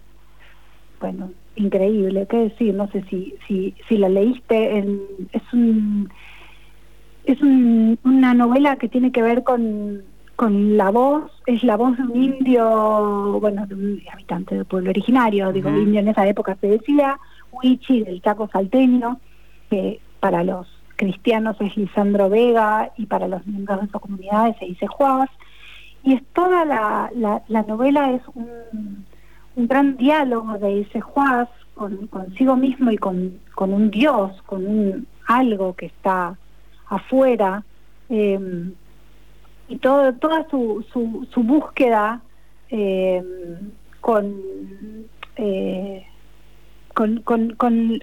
bueno, 1.00 1.30
increíble, 1.56 2.26
qué 2.28 2.36
decir, 2.38 2.74
no 2.74 2.88
sé 2.88 3.02
si, 3.10 3.34
si, 3.46 3.74
si 3.88 3.96
la 3.96 4.08
leíste, 4.08 4.78
es 5.32 5.52
un 5.52 6.08
es 7.24 7.40
una 7.40 8.34
novela 8.34 8.76
que 8.76 8.88
tiene 8.88 9.10
que 9.10 9.22
ver 9.22 9.44
con, 9.44 10.02
con 10.36 10.76
la 10.76 10.90
voz, 10.90 11.30
es 11.46 11.62
la 11.64 11.76
voz 11.76 11.96
de 11.96 12.02
un 12.02 12.22
indio, 12.22 13.38
bueno, 13.40 13.66
de 13.66 13.74
un 13.74 14.02
habitante 14.12 14.54
del 14.54 14.66
pueblo 14.66 14.90
originario, 14.90 15.52
digo, 15.52 15.70
indio 15.70 16.00
en 16.00 16.08
esa 16.08 16.26
época 16.26 16.56
se 16.60 16.66
decía, 16.68 17.18
Huichi 17.50 18.02
del 18.02 18.20
Chaco 18.20 18.48
salteño, 18.52 19.20
que 19.70 20.00
para 20.20 20.44
los 20.44 20.66
cristianos 20.96 21.56
es 21.60 21.76
Lisandro 21.76 22.28
Vega 22.28 22.92
y 22.96 23.06
para 23.06 23.26
los 23.26 23.46
miembros 23.46 23.80
de 23.80 23.86
esa 23.86 24.00
comunidades 24.00 24.56
se 24.58 24.66
dice 24.66 24.86
Juaz, 24.86 25.30
y 26.02 26.12
es 26.12 26.22
toda 26.34 26.66
la, 26.66 27.10
la, 27.14 27.42
la 27.48 27.62
novela 27.62 28.10
es 28.12 28.22
un 28.34 29.06
un 29.56 29.68
gran 29.68 29.96
diálogo 29.96 30.58
de 30.58 30.80
ese 30.82 31.00
Juaz 31.00 31.48
con, 31.74 32.06
consigo 32.08 32.56
mismo 32.56 32.90
y 32.90 32.98
con, 32.98 33.38
con 33.54 33.72
un 33.72 33.90
Dios, 33.90 34.32
con 34.46 34.66
un 34.66 35.06
algo 35.26 35.74
que 35.74 35.86
está 35.86 36.36
afuera, 36.88 37.64
eh, 38.08 38.38
y 39.68 39.76
todo, 39.78 40.12
toda 40.14 40.46
su, 40.50 40.84
su, 40.92 41.26
su 41.32 41.42
búsqueda 41.42 42.20
con, 44.00 44.36
eh, 45.36 46.06
con, 46.92 47.20
con, 47.22 47.50
con, 47.56 48.00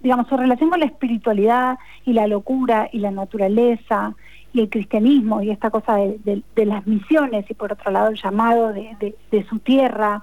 digamos, 0.00 0.28
su 0.28 0.36
relación 0.36 0.70
con 0.70 0.80
la 0.80 0.86
espiritualidad 0.86 1.78
y 2.04 2.12
la 2.12 2.26
locura 2.26 2.88
y 2.92 2.98
la 2.98 3.10
naturaleza 3.10 4.14
y 4.52 4.60
el 4.60 4.70
cristianismo 4.70 5.42
y 5.42 5.50
esta 5.50 5.70
cosa 5.70 5.96
de, 5.96 6.42
de, 6.54 6.66
las 6.66 6.86
misiones 6.86 7.50
y 7.50 7.54
por 7.54 7.72
otro 7.72 7.90
lado 7.90 8.08
el 8.10 8.20
llamado 8.20 8.72
de, 8.72 9.14
de 9.30 9.44
su 9.44 9.58
tierra, 9.58 10.22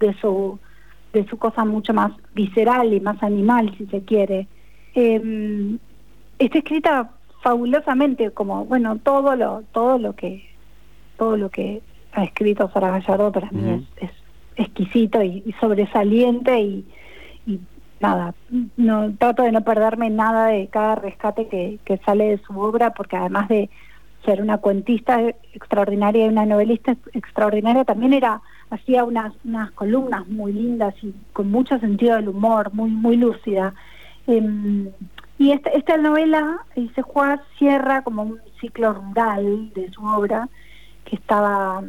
de 0.00 0.14
su, 0.14 0.58
de 1.12 1.26
su 1.28 1.38
cosa 1.38 1.64
mucho 1.64 1.94
más 1.94 2.12
visceral 2.34 2.92
y 2.92 3.00
más 3.00 3.22
animal, 3.22 3.72
si 3.78 3.86
se 3.86 4.02
quiere. 4.02 4.48
Eh, 4.94 5.78
está 6.38 6.58
escrita 6.58 7.10
fabulosamente, 7.42 8.30
como 8.32 8.64
bueno 8.64 8.98
todo 8.98 9.36
lo 9.36 9.62
todo 9.72 9.98
lo 9.98 10.14
que 10.14 10.44
todo 11.16 11.36
lo 11.36 11.50
que 11.50 11.82
ha 12.12 12.24
escrito 12.24 12.70
Sara 12.72 12.90
Gallardo 12.90 13.30
para 13.30 13.50
mí 13.50 13.86
es, 13.96 14.10
exquisito 14.56 15.22
y, 15.22 15.54
sobresaliente 15.58 16.60
y, 16.60 16.84
nada, 17.98 18.34
no 18.76 19.12
trato 19.14 19.42
de 19.42 19.52
no 19.52 19.62
perderme 19.62 20.10
nada 20.10 20.48
de 20.48 20.66
cada 20.68 20.96
rescate 20.96 21.48
que, 21.48 21.78
que 21.84 21.98
sale 21.98 22.30
de 22.30 22.38
su 22.38 22.58
obra 22.58 22.92
porque 22.92 23.16
además 23.16 23.48
de 23.48 23.70
ser 24.24 24.42
una 24.42 24.58
cuentista 24.58 25.20
extraordinaria 25.52 26.26
y 26.26 26.28
una 26.28 26.46
novelista 26.46 26.96
extraordinaria, 27.12 27.84
también 27.84 28.12
era 28.12 28.40
hacía 28.70 29.04
unas, 29.04 29.32
unas 29.44 29.70
columnas 29.72 30.28
muy 30.28 30.52
lindas 30.52 30.94
y 31.02 31.12
con 31.32 31.50
mucho 31.50 31.78
sentido 31.78 32.16
del 32.16 32.28
humor, 32.28 32.72
muy 32.72 32.90
muy 32.90 33.16
lúcida. 33.16 33.74
Em, 34.26 34.88
y 35.38 35.52
esta, 35.52 35.70
esta 35.70 35.96
novela, 35.96 36.64
dice 36.76 37.02
Juan, 37.02 37.40
cierra 37.58 38.02
como 38.02 38.22
un 38.22 38.38
ciclo 38.60 38.92
rural 38.92 39.72
de 39.74 39.90
su 39.90 40.04
obra, 40.04 40.48
que 41.04 41.16
estaba 41.16 41.82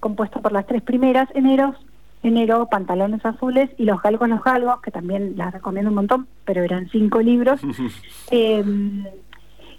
compuesto 0.00 0.42
por 0.42 0.52
las 0.52 0.66
tres 0.66 0.82
primeras, 0.82 1.28
enero, 1.34 1.74
enero, 2.22 2.66
pantalones 2.66 3.24
azules 3.24 3.70
y 3.78 3.84
los 3.84 4.02
galgos, 4.02 4.28
los 4.28 4.42
galgos, 4.42 4.80
que 4.80 4.90
también 4.90 5.34
las 5.36 5.52
recomiendo 5.54 5.90
un 5.90 5.96
montón, 5.96 6.26
pero 6.44 6.62
eran 6.62 6.88
cinco 6.90 7.20
libros. 7.20 7.60
Em, 8.30 9.04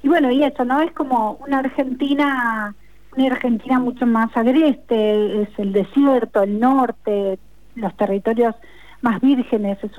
y 0.04 0.08
bueno, 0.08 0.32
y 0.32 0.44
esto, 0.44 0.66
¿no? 0.66 0.82
Es 0.82 0.92
como 0.92 1.38
una 1.46 1.60
Argentina, 1.60 2.76
una 3.16 3.28
Argentina 3.28 3.80
mucho 3.80 4.06
más 4.06 4.36
agreste, 4.36 5.42
es 5.44 5.50
el 5.58 5.74
desierto, 5.74 6.44
el 6.44 6.60
norte, 6.60 7.40
los 7.76 7.96
territorios 7.96 8.56
más 9.02 9.22
vírgenes, 9.22 9.78
es, 9.84 9.92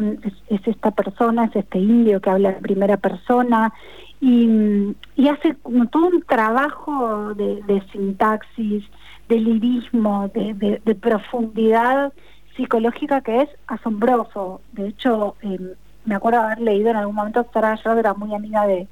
es, 0.48 0.66
esta 0.66 0.90
persona, 0.90 1.44
es 1.46 1.56
este 1.56 1.78
indio 1.78 2.20
que 2.20 2.30
habla 2.30 2.50
en 2.50 2.62
primera 2.62 2.96
persona 2.96 3.72
y, 4.20 4.96
hace 5.30 5.54
como 5.62 5.86
todo 5.86 6.08
un 6.08 6.22
trabajo 6.22 7.34
de, 7.34 7.82
sintaxis, 7.92 8.84
de 9.28 9.36
lirismo, 9.36 10.28
de, 10.34 10.94
profundidad 11.00 12.12
psicológica 12.56 13.20
que 13.20 13.42
es 13.42 13.48
asombroso. 13.68 14.60
De 14.72 14.88
hecho, 14.88 15.36
eh, 15.42 15.74
me 16.04 16.16
acuerdo 16.16 16.40
haber 16.40 16.60
leído 16.60 16.90
en 16.90 16.96
algún 16.96 17.14
momento, 17.14 17.46
Sara 17.52 17.76
yo 17.76 17.92
era 17.92 18.14
muy 18.14 18.34
amiga 18.34 18.66
de, 18.66 18.88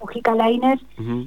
Mujica 0.00 0.34
Lainez 0.34 0.80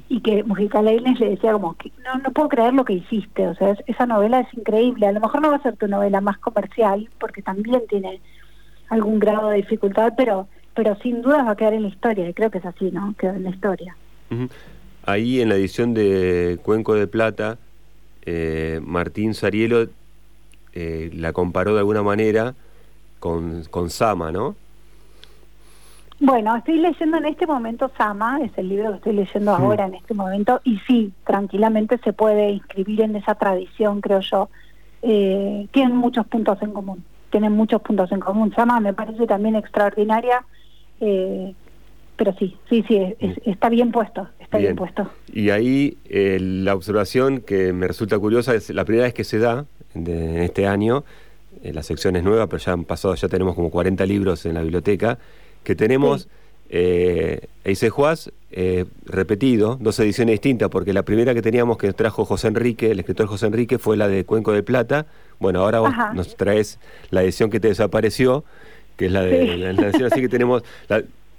y 0.08 0.20
que 0.20 0.42
Mujica 0.44 0.82
Lainez 0.82 1.18
le 1.20 1.30
decía 1.30 1.52
como 1.52 1.74
que 1.74 1.92
no, 2.04 2.18
no 2.18 2.30
puedo 2.32 2.48
creer 2.48 2.74
lo 2.74 2.84
que 2.84 2.94
hiciste, 2.94 3.46
o 3.46 3.54
sea, 3.54 3.76
esa 3.86 4.06
novela 4.06 4.40
es 4.40 4.54
increíble, 4.54 5.06
a 5.06 5.12
lo 5.12 5.20
mejor 5.20 5.40
no 5.40 5.50
va 5.50 5.56
a 5.56 5.62
ser 5.62 5.76
tu 5.76 5.88
novela 5.88 6.20
más 6.20 6.38
comercial 6.38 7.08
porque 7.18 7.42
también 7.42 7.82
tiene 7.88 8.20
algún 8.88 9.18
grado 9.18 9.48
de 9.48 9.58
dificultad, 9.58 10.14
pero 10.16 10.48
pero 10.74 10.96
sin 10.96 11.22
duda 11.22 11.44
va 11.44 11.52
a 11.52 11.56
quedar 11.56 11.74
en 11.74 11.82
la 11.82 11.88
historia 11.88 12.28
y 12.28 12.34
creo 12.34 12.50
que 12.50 12.58
es 12.58 12.66
así, 12.66 12.90
¿no? 12.90 13.14
Queda 13.16 13.36
en 13.36 13.44
la 13.44 13.50
historia. 13.50 13.96
Ahí 15.06 15.40
en 15.40 15.48
la 15.48 15.54
edición 15.54 15.94
de 15.94 16.58
Cuenco 16.62 16.94
de 16.94 17.06
Plata, 17.06 17.58
eh, 18.22 18.80
Martín 18.82 19.34
Sarielo 19.34 19.86
eh, 20.72 21.10
la 21.14 21.32
comparó 21.32 21.74
de 21.74 21.80
alguna 21.80 22.02
manera 22.02 22.54
con, 23.20 23.64
con 23.70 23.90
Sama, 23.90 24.32
¿no? 24.32 24.56
Bueno, 26.20 26.54
estoy 26.56 26.78
leyendo 26.78 27.18
en 27.18 27.26
este 27.26 27.46
momento 27.46 27.90
Sama, 27.98 28.40
es 28.42 28.52
el 28.56 28.68
libro 28.68 28.90
que 28.90 28.96
estoy 28.96 29.12
leyendo 29.14 29.54
ahora 29.54 29.86
en 29.86 29.94
este 29.94 30.14
momento, 30.14 30.60
y 30.64 30.78
sí, 30.86 31.12
tranquilamente 31.26 31.98
se 32.04 32.12
puede 32.12 32.50
inscribir 32.50 33.02
en 33.02 33.16
esa 33.16 33.34
tradición, 33.34 34.00
creo 34.00 34.20
yo. 34.20 34.48
Eh, 35.02 35.66
tienen 35.72 35.96
muchos 35.96 36.26
puntos 36.26 36.62
en 36.62 36.72
común, 36.72 37.04
tienen 37.30 37.52
muchos 37.52 37.82
puntos 37.82 38.10
en 38.12 38.20
común. 38.20 38.52
Sama 38.54 38.78
me 38.80 38.94
parece 38.94 39.26
también 39.26 39.56
extraordinaria, 39.56 40.44
eh, 41.00 41.52
pero 42.16 42.32
sí, 42.38 42.56
sí, 42.70 42.84
sí, 42.86 43.14
está 43.44 43.68
bien 43.68 43.90
puesto, 43.90 44.28
está 44.38 44.58
bien, 44.58 44.76
puesto. 44.76 45.10
Y 45.32 45.50
ahí 45.50 45.98
eh, 46.04 46.38
la 46.40 46.74
observación 46.74 47.40
que 47.40 47.72
me 47.72 47.88
resulta 47.88 48.18
curiosa 48.18 48.54
es 48.54 48.70
la 48.70 48.84
primera 48.84 49.04
vez 49.04 49.14
que 49.14 49.24
se 49.24 49.38
da 49.38 49.66
en 49.94 50.08
este 50.38 50.68
año, 50.68 51.04
la 51.62 51.82
sección 51.82 52.14
es 52.16 52.22
nueva, 52.22 52.46
pero 52.46 52.58
ya 52.58 52.72
han 52.72 52.84
pasado, 52.84 53.14
ya 53.14 53.28
tenemos 53.28 53.54
como 53.54 53.70
40 53.70 54.06
libros 54.06 54.46
en 54.46 54.54
la 54.54 54.62
biblioteca 54.62 55.18
que 55.64 55.74
tenemos 55.74 56.28
eh, 56.70 57.46
Juaz 57.90 58.30
eh, 58.52 58.84
repetido, 59.06 59.76
dos 59.80 59.98
ediciones 59.98 60.34
distintas, 60.34 60.68
porque 60.68 60.92
la 60.92 61.02
primera 61.02 61.34
que 61.34 61.42
teníamos 61.42 61.78
que 61.78 61.92
trajo 61.92 62.24
José 62.24 62.48
Enrique, 62.48 62.90
el 62.90 63.00
escritor 63.00 63.26
José 63.26 63.46
Enrique, 63.46 63.78
fue 63.78 63.96
la 63.96 64.08
de 64.08 64.24
Cuenco 64.24 64.52
de 64.52 64.62
Plata. 64.62 65.06
Bueno, 65.40 65.60
ahora 65.60 65.80
vos 65.80 65.92
nos 66.14 66.36
traes 66.36 66.78
la 67.10 67.22
edición 67.22 67.50
que 67.50 67.60
te 67.60 67.68
desapareció, 67.68 68.44
que 68.96 69.06
es 69.06 69.12
la 69.12 69.22
de 69.22 69.56
la, 69.56 69.70
edición, 69.70 70.04
así 70.12 70.20
que 70.20 70.28
tenemos... 70.28 70.62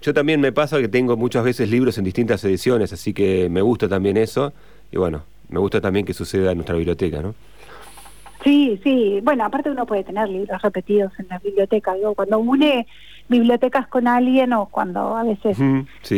yo 0.01 0.13
también 0.13 0.41
me 0.41 0.51
pasa 0.51 0.79
que 0.79 0.89
tengo 0.89 1.15
muchas 1.15 1.43
veces 1.43 1.69
libros 1.69 1.97
en 1.97 2.03
distintas 2.03 2.43
ediciones, 2.43 2.91
así 2.91 3.13
que 3.13 3.47
me 3.49 3.61
gusta 3.61 3.87
también 3.87 4.17
eso, 4.17 4.51
y 4.91 4.97
bueno, 4.97 5.23
me 5.49 5.59
gusta 5.59 5.79
también 5.79 6.05
que 6.05 6.13
suceda 6.13 6.51
en 6.51 6.57
nuestra 6.57 6.75
biblioteca, 6.75 7.21
¿no? 7.21 7.33
Sí, 8.43 8.79
sí. 8.83 9.19
Bueno, 9.23 9.43
aparte 9.43 9.71
uno 9.71 9.87
puede 9.87 10.03
tener 10.03 10.29
libros 10.29 10.61
repetidos 10.61 11.11
en 11.17 11.27
la 11.29 11.39
biblioteca. 11.39 11.95
Digo, 11.95 12.13
cuando 12.13 12.37
une 12.37 12.85
bibliotecas 13.27 13.87
con 13.87 14.07
alguien 14.07 14.53
o 14.53 14.67
cuando 14.67 15.15
a 15.15 15.23
veces 15.23 15.57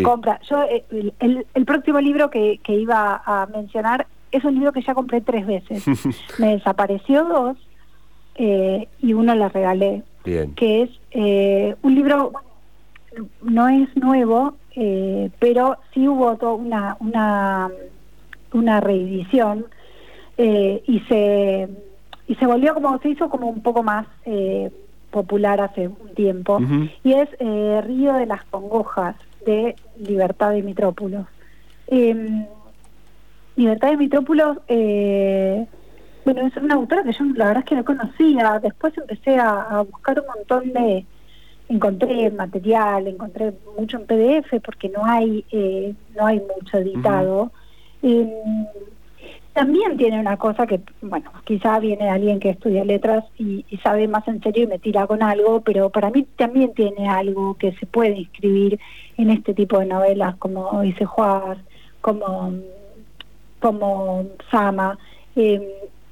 compra. 0.04 0.40
Yo, 0.50 0.64
eh, 0.64 0.84
el, 1.20 1.46
el, 1.54 1.66
próximo 1.66 2.00
libro 2.00 2.30
que, 2.30 2.60
que 2.64 2.74
iba 2.74 3.22
a 3.26 3.46
mencionar 3.48 4.08
es 4.32 4.44
un 4.44 4.56
libro 4.56 4.74
que 4.74 4.82
ya 4.82 4.94
compré 4.94 5.22
tres 5.22 5.46
veces. 5.46 5.86
Me 6.40 6.56
desapareció 6.56 7.24
dos 7.24 7.58
eh, 8.36 8.88
y 9.02 9.14
uno 9.14 9.36
le 9.36 9.50
regalé. 9.50 10.04
Bien. 10.26 10.54
Que 10.56 10.84
es 10.84 10.90
eh, 11.12 11.76
un 11.82 11.96
libro, 11.96 12.34
no 13.42 13.68
es 13.70 13.96
nuevo, 13.96 14.56
pero 15.40 15.78
sí 15.94 16.08
hubo 16.08 16.36
toda 16.36 16.54
una, 16.54 16.98
una, 17.00 17.72
una 18.52 18.80
reedición 18.80 19.66
y 20.38 21.00
se 21.08 21.68
y 22.28 22.36
se 22.36 22.46
volvió 22.46 22.74
como, 22.74 23.00
se 23.00 23.10
hizo 23.10 23.30
como 23.30 23.48
un 23.48 23.62
poco 23.62 23.84
más 23.84 24.06
eh, 24.26 24.70
popular 25.22 25.62
hace 25.62 25.88
un 25.88 26.14
tiempo, 26.16 26.60
y 27.04 27.14
es 27.14 27.30
eh, 27.40 27.82
Río 27.86 28.14
de 28.14 28.26
las 28.26 28.44
Congojas, 28.46 29.16
de 29.46 29.76
Libertad 29.98 30.52
de 30.52 30.62
Mitrópulos. 30.62 31.26
Em, 31.88 32.46
Libertad 33.56 33.90
de 33.90 33.98
Mitrópulos, 33.98 34.58
eh, 34.68 35.66
bueno, 36.26 36.48
es 36.48 36.56
una 36.58 36.76
autora 36.76 37.04
que 37.04 37.14
yo 37.14 37.24
la 37.36 37.48
verdad 37.48 37.64
es 37.64 37.70
que 37.70 37.76
no 37.76 37.86
conocía, 37.86 38.60
después 38.62 38.98
empecé 38.98 39.38
a, 39.38 39.84
buscar 39.90 40.20
un 40.20 40.28
montón 40.28 40.74
de, 40.74 41.06
encontré 41.70 42.30
material, 42.32 43.08
encontré 43.08 43.54
mucho 43.78 43.98
en 43.98 44.06
PDF 44.06 44.62
porque 44.64 44.90
no 44.90 45.04
hay, 45.04 45.44
no 46.16 46.26
hay 46.26 46.40
mucho 46.40 46.78
editado 46.78 47.52
también 49.58 49.98
tiene 49.98 50.20
una 50.20 50.38
cosa 50.38 50.68
que, 50.68 50.80
bueno, 51.02 51.32
quizá 51.44 51.80
viene 51.80 52.12
alguien 52.12 52.40
que 52.40 52.52
estudia 52.52 52.86
letras 52.86 53.26
y, 53.40 53.66
sabe 53.82 54.08
más 54.08 54.28
en 54.28 54.40
serio 54.44 54.66
y 54.66 54.68
me 54.68 54.78
tira 54.78 55.08
con 55.08 55.24
algo, 55.24 55.62
pero 55.62 55.90
para 55.90 56.12
mí 56.12 56.28
también 56.36 56.76
tiene 56.76 57.10
algo 57.10 57.56
que 57.56 57.72
se 57.72 57.88
puede 57.88 58.22
escribir 58.22 58.80
en 59.18 59.32
este 59.32 59.56
tipo 59.56 59.80
de 59.80 59.88
novelas, 59.88 60.36
como 60.36 60.80
dice 60.82 61.06
Juárez, 61.06 61.58
como, 62.02 62.54
como 63.60 64.28
Sama. 64.52 65.00
Em, 65.36 65.64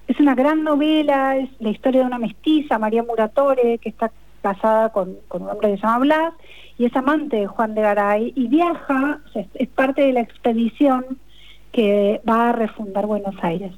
es 0.08 0.20
una 0.20 0.34
gran 0.34 0.64
novela, 0.64 1.38
es 1.38 1.50
la 1.60 1.70
historia 1.70 2.02
de 2.02 2.08
una 2.08 2.18
mestiza, 2.18 2.80
María 2.80 3.04
Muratore, 3.04 3.78
que 3.78 3.90
está 3.90 4.12
casada 4.42 4.90
con, 4.90 5.18
un 5.30 5.50
hombre 5.50 5.70
que 5.70 5.78
se 5.78 5.84
llama 5.84 6.00
Blas, 6.00 6.34
y 6.80 6.86
es 6.86 6.96
amante 6.96 7.36
de 7.42 7.46
Juan 7.46 7.76
de 7.76 7.82
Garay, 7.84 8.34
y 8.36 8.48
viaja, 8.48 9.20
es 9.54 9.68
parte 9.68 10.02
de 10.02 10.14
la 10.14 10.22
expedición 10.22 11.20
que 11.76 12.22
va 12.28 12.50
a 12.50 12.52
refundar 12.54 13.06
Buenos 13.06 13.36
Aires. 13.42 13.74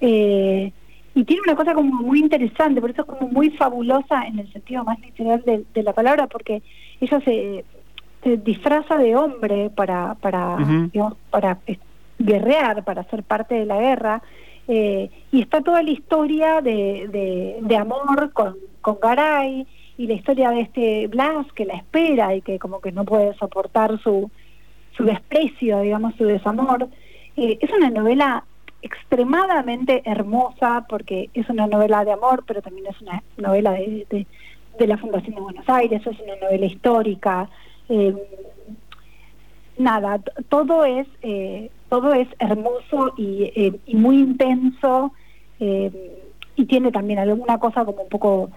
Eh, 0.00 0.70
y 1.12 1.24
tiene 1.24 1.42
una 1.44 1.56
cosa 1.56 1.74
como 1.74 1.92
muy 1.92 2.20
interesante, 2.20 2.80
por 2.80 2.90
eso 2.90 3.02
es 3.02 3.08
como 3.08 3.26
muy 3.26 3.50
fabulosa 3.50 4.28
en 4.28 4.38
el 4.38 4.52
sentido 4.52 4.84
más 4.84 5.00
literal 5.00 5.42
de, 5.44 5.82
la 5.82 5.92
palabra, 5.92 6.28
porque 6.28 6.62
ella 7.00 7.20
se, 7.24 7.64
disfraza 8.44 8.96
de 8.96 9.16
hombre 9.16 9.70
para, 9.70 10.14
para, 10.14 10.56
para 11.30 11.58
guerrear, 12.20 12.84
para 12.84 13.02
ser 13.10 13.24
parte 13.24 13.56
de 13.56 13.66
la 13.66 13.80
guerra, 13.80 14.22
eh, 14.68 15.10
y 15.32 15.40
está 15.40 15.62
toda 15.62 15.82
la 15.82 15.90
historia 15.90 16.60
de, 16.60 17.58
de, 17.60 17.76
amor 17.76 18.32
con, 18.32 18.54
con 18.80 18.98
Garay, 19.02 19.66
y 19.98 20.06
la 20.06 20.14
historia 20.14 20.50
de 20.50 20.60
este 20.60 21.08
Blas 21.08 21.46
que 21.56 21.64
la 21.64 21.74
espera 21.74 22.36
y 22.36 22.40
que 22.40 22.60
como 22.60 22.80
que 22.80 22.92
no 22.92 23.04
puede 23.04 23.34
soportar 23.34 24.00
su, 24.00 24.30
su 24.96 25.02
desprecio, 25.02 25.80
digamos, 25.80 26.14
su 26.14 26.24
desamor. 26.24 26.88
Eh, 27.36 27.58
es 27.60 27.70
una 27.70 27.90
novela 27.90 28.44
extremadamente 28.82 30.02
hermosa 30.04 30.86
porque 30.88 31.30
es 31.34 31.48
una 31.48 31.66
novela 31.66 32.04
de 32.04 32.12
amor, 32.12 32.44
pero 32.46 32.62
también 32.62 32.86
es 32.88 33.00
una 33.00 33.22
novela 33.36 33.72
de, 33.72 34.26
de, 34.78 34.86
la 34.86 34.98
Fundación 34.98 35.36
de 35.36 35.40
Buenos 35.40 35.68
Aires, 35.68 36.02
es 36.04 36.20
una 36.20 36.36
novela 36.36 36.66
histórica. 36.66 37.48
Eh, 37.88 38.14
nada, 39.78 40.20
todo 40.48 40.84
es 40.84 41.06
eh, 41.22 41.70
todo 41.88 42.12
es 42.14 42.28
hermoso 42.38 43.14
y, 43.16 43.78
y 43.86 43.94
muy 43.94 44.16
intenso 44.18 45.12
y 45.58 46.66
tiene 46.66 46.90
también 46.90 47.18
alguna 47.18 47.58
cosa 47.58 47.84
como 47.84 48.02
un 48.02 48.08
poco 48.08 48.50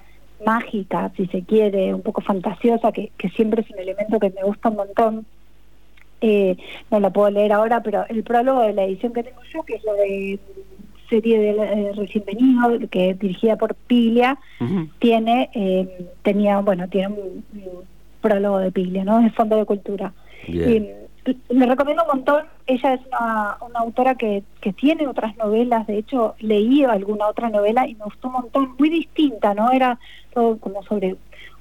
mágica, 0.46 1.12
si 1.16 1.28
se 1.28 1.44
quiere, 1.44 1.94
un 1.94 2.02
poco 2.02 2.22
fantasiosa, 2.22 2.92
que, 2.92 3.12
que 3.18 3.30
siempre 3.30 3.62
es 3.62 3.70
un 3.70 3.80
elemento 3.80 4.20
que 4.20 4.32
me 4.32 4.44
gusta 4.44 4.70
un 4.70 4.76
montón. 4.76 5.26
Eh, 6.22 6.58
no 6.92 7.00
la 7.00 7.10
puedo 7.10 7.30
leer 7.30 7.54
ahora, 7.54 7.82
pero 7.84 8.06
el 8.10 8.24
prólogo 8.24 8.62
de 8.62 8.74
la 8.74 8.84
edición 8.84 9.14
que 9.14 9.24
tengo 9.24 9.42
yo, 9.54 9.64
que 9.64 9.76
es 9.76 9.84
la 9.84 9.94
de 9.94 10.40
serie 11.10 11.40
de 11.40 11.50
eh, 11.52 11.92
Recién 11.96 12.24
Venido, 12.26 12.90
que 12.90 13.12
es 13.12 13.20
dirigida 13.20 13.58
por 13.58 13.76
Piglia, 13.76 14.38
tiene, 15.00 15.50
eh, 15.54 16.08
tenía, 16.24 16.60
bueno, 16.62 16.88
tiene 16.88 17.10
un, 17.10 17.44
prólogo 18.22 18.58
de 18.58 18.72
Piglia, 18.72 19.04
¿no? 19.04 19.20
Es 19.20 19.36
Fondo 19.36 19.56
de 19.56 19.66
Cultura. 19.66 20.12
le 20.48 21.66
recomiendo 21.66 22.04
un 22.04 22.18
montón, 22.18 22.46
ella 22.66 22.96
es 22.96 23.02
una, 23.06 23.58
una 23.62 23.80
autora 23.82 24.16
que, 24.16 24.42
que 24.62 24.74
tiene 24.74 25.08
otras 25.08 25.38
novelas, 25.38 25.86
de 25.86 26.00
hecho 26.00 26.34
leí 26.40 26.84
alguna 26.84 27.28
otra 27.28 27.50
novela 27.50 27.88
y 27.88 27.94
me 27.94 28.06
gustó 28.06 28.30
un 28.30 28.34
montón, 28.34 28.76
muy 28.80 28.90
distinta, 28.90 29.54
¿no? 29.54 29.72
Era 29.72 30.00
todo 30.34 30.58
como 30.58 30.82
sobre 30.84 31.18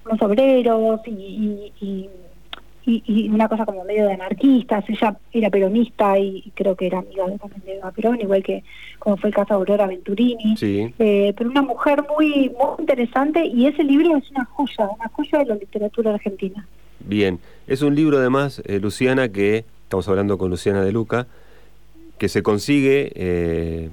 unos 0.06 0.22
obreros 0.22 1.00
y, 1.06 1.12
y 1.12 1.72
y, 1.80 2.08
una 2.87 3.49
cosa 3.49 3.64
como 3.64 3.85
medio 3.85 4.07
de 4.07 4.14
anarquistas, 4.14 4.85
ella 4.88 5.16
era 5.33 5.51
peronista 5.51 6.18
y, 6.18 6.53
creo 6.55 6.77
que 6.77 6.87
era 6.87 6.99
amiga 6.99 7.27
de, 7.27 7.33
de 7.33 7.81
Perón, 7.94 8.20
igual 8.20 8.42
que 8.42 8.62
como 8.99 9.16
fue 9.16 9.31
el 9.31 9.35
caso 9.35 9.55
de 9.55 9.55
Aurora 9.55 9.87
Venturini, 9.87 10.55
eh, 10.62 11.33
pero 11.37 11.51
una 11.51 11.62
mujer 11.62 12.05
muy, 12.09 12.51
muy 12.51 12.77
interesante 12.79 13.44
y 13.47 13.66
ese 13.66 13.85
libro 13.85 14.16
es 14.16 14.31
una 14.31 14.44
joya, 14.44 14.88
una 14.99 15.09
joya 15.09 15.38
de 15.38 15.44
la 15.47 15.55
literatura 15.55 16.14
argentina. 16.14 16.66
Bien, 17.01 17.38
es 17.66 17.83
un 17.83 17.94
libro 17.94 18.18
además, 18.18 18.62
eh, 18.66 18.79
Luciana, 18.81 19.29
que 19.31 19.64
estamos 19.85 20.09
hablando 20.09 20.37
con 20.38 20.51
Luciana 20.51 20.83
de 20.85 20.92
Luca, 20.92 21.27
que 22.18 22.29
se 22.29 22.42
consigue 22.42 23.12
eh, 23.14 23.90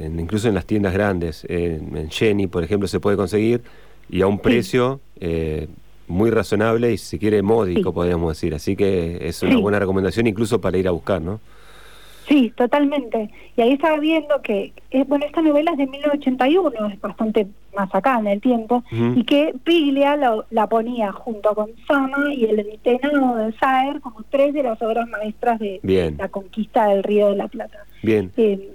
incluso 0.00 0.48
en 0.48 0.54
las 0.54 0.66
tiendas 0.66 0.92
grandes, 0.92 1.46
en 1.48 2.10
Jenny, 2.10 2.46
por 2.46 2.62
ejemplo, 2.64 2.88
se 2.88 3.00
puede 3.00 3.16
conseguir 3.16 3.62
y 4.10 4.22
a 4.22 4.26
un 4.26 4.38
precio 4.38 5.00
muy 6.08 6.30
razonable 6.30 6.92
y 6.92 6.98
si 6.98 7.18
quiere 7.18 7.42
módico, 7.42 7.92
podríamos 7.92 8.30
decir. 8.30 8.54
Así 8.54 8.76
que 8.76 9.18
es 9.28 9.42
una 9.42 9.58
buena 9.58 9.78
recomendación 9.78 10.26
incluso 10.26 10.60
para 10.60 10.78
ir 10.78 10.88
a 10.88 10.90
buscar, 10.90 11.20
¿no? 11.20 11.40
Sí, 12.28 12.52
totalmente. 12.54 13.30
Y 13.56 13.62
ahí 13.62 13.72
estaba 13.72 13.98
viendo 13.98 14.42
que, 14.42 14.72
eh, 14.90 15.04
bueno, 15.08 15.24
esta 15.24 15.40
novela 15.40 15.72
es 15.72 15.78
de 15.78 15.86
1981, 15.86 16.88
es 16.88 17.00
bastante 17.00 17.46
más 17.74 17.88
acá 17.94 18.18
en 18.18 18.26
el 18.26 18.40
tiempo, 18.40 18.84
y 18.90 19.24
que 19.24 19.54
Piglia 19.64 20.18
la 20.50 20.66
ponía 20.66 21.12
junto 21.12 21.54
con 21.54 21.70
Sama 21.86 22.34
y 22.34 22.44
el 22.44 22.58
Editenado 22.58 23.36
de 23.36 23.52
Saer 23.52 24.00
como 24.00 24.24
tres 24.28 24.52
de 24.52 24.62
las 24.62 24.80
obras 24.82 25.08
maestras 25.08 25.58
de 25.58 25.80
la 26.18 26.28
conquista 26.28 26.88
del 26.88 27.02
Río 27.02 27.30
de 27.30 27.36
la 27.36 27.48
Plata. 27.48 27.78
Bien. 28.02 28.30
Eh, 28.36 28.70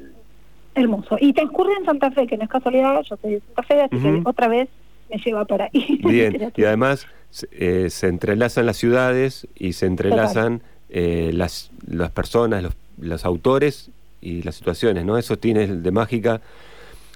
hermoso. 0.76 1.18
Y 1.20 1.34
transcurre 1.34 1.74
en 1.78 1.86
Santa 1.86 2.12
Fe, 2.12 2.26
que 2.26 2.38
no 2.38 2.44
es 2.44 2.50
casualidad, 2.50 3.02
yo 3.04 3.18
soy 3.18 3.34
de 3.34 3.42
Santa 3.42 3.64
Fe, 3.64 3.82
así 3.82 4.00
que 4.00 4.22
otra 4.26 4.48
vez 4.48 4.70
me 5.10 5.18
lleva 5.18 5.46
para 5.46 5.66
ahí. 5.66 6.00
Bien, 6.04 6.52
y 6.56 6.64
además 6.64 7.08
eh, 7.52 7.90
se 7.90 8.08
entrelazan 8.08 8.66
las 8.66 8.78
ciudades 8.78 9.48
y 9.56 9.74
se 9.74 9.86
entrelazan 9.86 10.62
eh, 10.90 11.32
las, 11.34 11.72
las 11.88 12.12
personas, 12.12 12.64
los, 12.64 12.74
los, 13.00 13.26
autores 13.26 13.90
y 14.22 14.44
las 14.44 14.56
situaciones, 14.56 15.06
¿no? 15.06 15.18
Eso 15.18 15.38
tiene 15.38 15.68
de 15.68 15.92
mágica. 15.92 16.42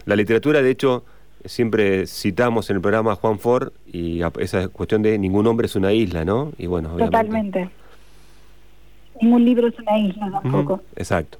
La 0.05 0.15
literatura, 0.15 0.61
de 0.61 0.71
hecho, 0.71 1.03
siempre 1.45 2.07
citamos 2.07 2.69
en 2.69 2.77
el 2.77 2.81
programa 2.81 3.13
a 3.13 3.15
Juan 3.15 3.39
Ford 3.39 3.71
y 3.85 4.21
esa 4.39 4.67
cuestión 4.69 5.01
de 5.01 5.17
ningún 5.17 5.47
hombre 5.47 5.67
es 5.67 5.75
una 5.75 5.93
isla, 5.93 6.25
¿no? 6.25 6.51
Y 6.57 6.67
bueno, 6.67 6.95
Totalmente. 6.97 7.69
Ningún 9.21 9.45
libro 9.45 9.67
es 9.67 9.79
una 9.79 9.97
isla 9.97 10.29
tampoco. 10.31 10.81
exacto. 10.95 11.37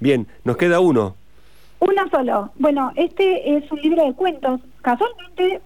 Bien, 0.00 0.26
nos 0.44 0.56
queda 0.56 0.80
uno. 0.80 1.16
Uno 1.80 2.02
solo. 2.10 2.50
Bueno, 2.56 2.92
este 2.96 3.56
es 3.56 3.70
un 3.70 3.80
libro 3.80 4.04
de 4.04 4.12
cuentos. 4.14 4.60
Casualmente 4.82 5.60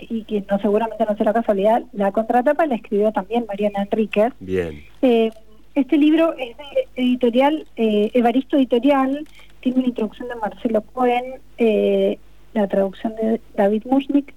y 0.00 0.24
que 0.24 0.44
no 0.50 0.58
seguramente 0.60 1.04
no 1.08 1.16
será 1.16 1.32
casualidad, 1.32 1.82
la 1.92 2.12
contratapa 2.12 2.66
la 2.66 2.76
escribió 2.76 3.12
también 3.12 3.44
Mariana 3.46 3.82
Enríquez. 3.82 4.32
Bien. 4.40 4.82
Eh, 5.02 5.30
este 5.74 5.96
libro 5.96 6.34
es 6.34 6.56
de 6.56 6.64
editorial, 6.96 7.66
eh, 7.76 8.10
Evaristo 8.14 8.56
Editorial, 8.56 9.26
tiene 9.60 9.78
una 9.78 9.88
introducción 9.88 10.28
de 10.28 10.34
Marcelo 10.36 10.82
Cohen, 10.82 11.24
eh, 11.58 12.18
la 12.54 12.66
traducción 12.66 13.14
de 13.16 13.40
David 13.56 13.84
Mushnik, 13.86 14.34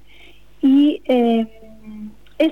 y 0.62 1.02
es 1.08 2.52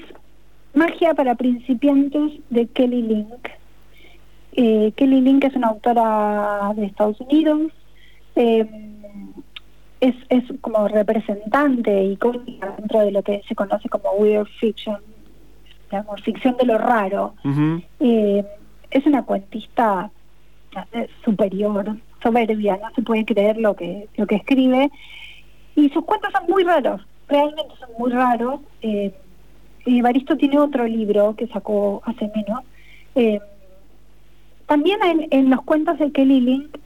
Magia 0.74 1.14
para 1.14 1.36
principiantes 1.36 2.40
de 2.50 2.66
Kelly 2.68 3.02
Link. 3.04 3.50
Kelly 4.96 5.22
Link 5.22 5.44
es 5.44 5.56
una 5.56 5.68
autora 5.68 6.74
de 6.76 6.86
Estados 6.86 7.20
Unidos 7.22 7.72
es, 10.00 10.16
es 10.30 10.44
como 10.62 10.88
representante 10.88 12.04
icónica 12.04 12.76
dentro 12.78 13.02
de 13.02 13.12
lo 13.12 13.24
que 13.24 13.42
se 13.48 13.56
conoce 13.56 13.90
como 13.90 14.12
weird 14.14 14.48
fiction, 14.60 14.98
digamos, 15.92 16.22
ficción 16.22 16.56
de 16.58 16.66
lo 16.66 16.78
raro. 16.78 17.34
Eh, 18.00 18.46
es 18.92 19.06
una 19.06 19.24
cuentista 19.24 20.10
eh, 20.94 21.08
superior, 21.26 21.98
soberbia, 22.24 22.78
no 22.78 22.90
se 22.96 23.02
puede 23.02 23.26
creer 23.26 23.58
lo 23.58 23.76
que, 23.76 24.08
lo 24.16 24.26
que 24.26 24.36
escribe. 24.36 24.90
Y 25.76 25.90
sus 25.90 26.06
cuentos 26.06 26.32
son 26.32 26.50
muy 26.50 26.64
raros, 26.64 27.06
realmente 27.28 27.74
son 27.80 27.90
muy 27.98 28.12
raros. 28.12 28.62
Eh, 28.82 29.14
Baristo 30.02 30.38
tiene 30.38 30.60
otro 30.60 30.86
libro 30.86 31.36
que 31.36 31.48
sacó 31.48 32.02
hace 32.06 32.32
menos. 32.36 32.64
Eh, 33.16 33.40
también 34.68 35.00
en, 35.04 35.28
en, 35.32 35.50
los 35.50 35.64
cuentos 35.64 35.98
de 35.98 36.12
Kelly 36.12 36.42
Link 36.42 36.78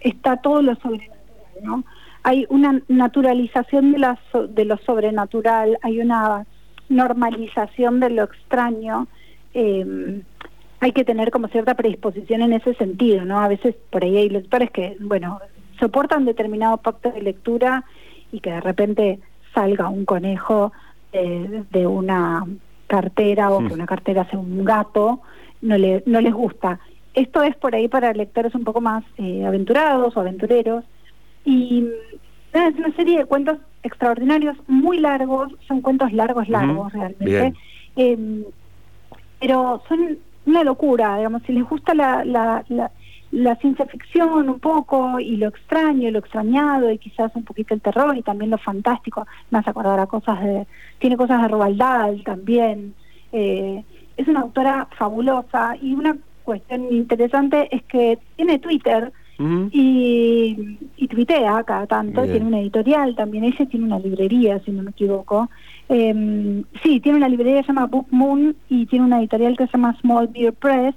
está 0.00 0.36
todo 0.36 0.62
lo 0.62 0.76
sobrenatural, 0.76 1.16
¿no? 1.62 1.84
Hay 2.22 2.46
una 2.48 2.80
naturalización 2.88 3.92
de, 3.92 3.98
la, 3.98 4.18
de 4.50 4.64
lo 4.64 4.76
sobrenatural, 4.78 5.78
hay 5.82 6.00
una 6.00 6.46
normalización 6.88 8.00
de 8.00 8.10
lo 8.10 8.24
extraño. 8.24 9.06
Eh, 9.54 10.22
hay 10.80 10.92
que 10.92 11.04
tener 11.04 11.30
como 11.30 11.48
cierta 11.48 11.74
predisposición 11.74 12.42
en 12.42 12.52
ese 12.52 12.74
sentido, 12.74 13.24
¿no? 13.24 13.40
A 13.40 13.48
veces 13.48 13.74
por 13.90 14.04
ahí 14.04 14.16
hay 14.16 14.28
lectores 14.28 14.70
que, 14.70 14.96
bueno, 15.00 15.40
soportan 15.80 16.24
determinado 16.24 16.76
pacto 16.78 17.10
de 17.10 17.22
lectura 17.22 17.84
y 18.30 18.40
que 18.40 18.50
de 18.50 18.60
repente 18.60 19.18
salga 19.54 19.88
un 19.88 20.04
conejo 20.04 20.72
de 21.12 21.86
una 21.86 22.44
cartera 22.86 23.50
o 23.50 23.66
que 23.66 23.74
una 23.74 23.86
cartera 23.86 24.28
sea 24.28 24.38
un 24.38 24.64
gato, 24.64 25.20
no, 25.62 25.76
le, 25.76 26.02
no 26.06 26.20
les 26.20 26.32
gusta. 26.32 26.78
Esto 27.14 27.42
es 27.42 27.56
por 27.56 27.74
ahí 27.74 27.88
para 27.88 28.12
lectores 28.12 28.54
un 28.54 28.64
poco 28.64 28.80
más 28.80 29.04
eh, 29.16 29.44
aventurados 29.44 30.16
o 30.16 30.20
aventureros 30.20 30.84
y 31.48 31.88
es 32.52 32.74
una 32.76 32.94
serie 32.94 33.18
de 33.18 33.24
cuentos 33.24 33.58
extraordinarios, 33.82 34.56
muy 34.66 35.00
largos, 35.00 35.50
son 35.66 35.80
cuentos 35.80 36.12
largos, 36.12 36.46
largos 36.48 36.92
realmente. 36.92 37.54
Em, 37.96 38.44
pero 39.40 39.82
son 39.88 40.18
una 40.44 40.62
locura, 40.62 41.16
digamos, 41.16 41.42
si 41.44 41.52
les 41.52 41.64
gusta 41.64 41.94
la, 41.94 42.22
la, 42.24 42.62
la, 43.30 43.56
ciencia 43.56 43.86
ficción 43.86 44.50
un 44.50 44.60
poco 44.60 45.18
y 45.20 45.36
lo 45.36 45.48
extraño, 45.48 46.10
lo 46.10 46.18
extrañado 46.18 46.90
y 46.90 46.98
quizás 46.98 47.34
un 47.34 47.44
poquito 47.44 47.72
el 47.72 47.80
terror 47.80 48.14
y 48.16 48.22
también 48.22 48.50
lo 48.50 48.58
fantástico, 48.58 49.26
me 49.50 49.58
hace 49.58 49.70
acordar 49.70 50.00
a 50.00 50.06
cosas 50.06 50.38
de, 50.42 50.66
tiene 50.98 51.16
cosas 51.16 51.40
de 51.40 51.48
Roald 51.48 51.78
Dahl 51.78 52.22
también. 52.24 52.94
Eh, 53.32 53.82
es 54.18 54.28
una 54.28 54.40
autora 54.40 54.86
fabulosa 54.98 55.76
y 55.80 55.94
una 55.94 56.14
cuestión 56.44 56.92
interesante 56.92 57.74
es 57.74 57.82
que 57.84 58.18
tiene 58.36 58.58
Twitter, 58.58 59.12
y, 59.70 60.78
y 60.96 61.08
tuitea 61.08 61.62
cada 61.62 61.86
tanto, 61.86 62.24
tiene 62.24 62.46
una 62.46 62.60
editorial 62.60 63.14
también, 63.14 63.44
ella 63.44 63.66
tiene 63.66 63.86
una 63.86 63.98
librería, 63.98 64.58
si 64.64 64.72
no 64.72 64.82
me 64.82 64.90
equivoco. 64.90 65.48
Eh, 65.88 66.64
sí, 66.82 67.00
tiene 67.00 67.18
una 67.18 67.28
librería 67.28 67.60
que 67.60 67.66
se 67.66 67.68
llama 67.68 67.86
Book 67.86 68.08
Moon 68.10 68.56
y 68.68 68.86
tiene 68.86 69.04
una 69.04 69.20
editorial 69.20 69.56
que 69.56 69.66
se 69.66 69.72
llama 69.72 69.96
Small 70.00 70.28
Beer 70.28 70.52
Press 70.52 70.94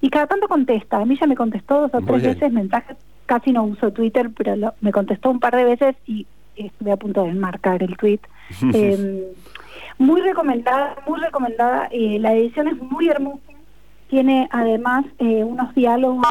y 0.00 0.10
cada 0.10 0.26
tanto 0.26 0.48
contesta. 0.48 0.98
A 0.98 1.04
mí 1.04 1.16
ya 1.18 1.26
me 1.26 1.34
contestó 1.34 1.80
dos 1.80 1.94
o 1.94 2.00
tres 2.02 2.22
veces 2.22 2.52
mensajes, 2.52 2.96
casi 3.26 3.52
no 3.52 3.64
uso 3.64 3.90
Twitter, 3.90 4.30
pero 4.36 4.74
me 4.80 4.92
contestó 4.92 5.30
un 5.30 5.40
par 5.40 5.56
de 5.56 5.64
veces 5.64 5.96
y 6.06 6.26
estuve 6.56 6.92
a 6.92 6.96
punto 6.96 7.22
de 7.22 7.30
enmarcar 7.30 7.82
el 7.82 7.96
tweet. 7.96 8.20
Em, 8.74 9.20
muy 9.98 10.20
recomendada, 10.20 10.96
muy 11.06 11.20
recomendada. 11.20 11.88
Eh, 11.90 12.18
la 12.18 12.34
edición 12.34 12.68
es 12.68 12.76
muy 12.80 13.08
hermosa. 13.08 13.40
Tiene 14.08 14.48
además 14.52 15.04
eh, 15.18 15.44
unos 15.44 15.74
diálogos 15.74 16.26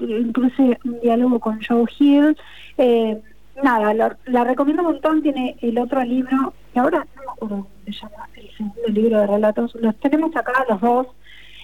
incluso 0.00 0.62
un 0.84 1.00
diálogo 1.00 1.40
con 1.40 1.60
Joe 1.62 1.84
Hill. 1.98 2.36
Eh, 2.78 3.20
nada, 3.62 3.94
la 4.26 4.44
recomiendo 4.44 4.82
un 4.82 4.92
montón. 4.92 5.22
Tiene 5.22 5.56
el 5.60 5.78
otro 5.78 6.02
libro, 6.04 6.52
que 6.72 6.80
ahora 6.80 7.06
no 7.16 7.22
me 7.22 7.32
acuerdo 7.32 7.56
cómo 7.56 7.68
se 7.84 7.92
llama, 7.92 8.28
el 8.36 8.50
segundo 8.56 8.88
libro 8.88 9.20
de 9.20 9.26
relatos. 9.26 9.74
Los 9.76 9.96
tenemos 9.96 10.34
acá 10.36 10.64
los 10.68 10.80
dos. 10.80 11.06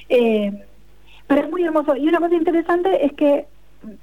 Eh, 0.09 0.53
pero 1.27 1.42
es 1.42 1.51
muy 1.51 1.64
hermoso. 1.64 1.97
Y 1.97 2.09
una 2.09 2.18
cosa 2.18 2.35
interesante 2.35 3.07
es 3.07 3.12
que 3.14 3.47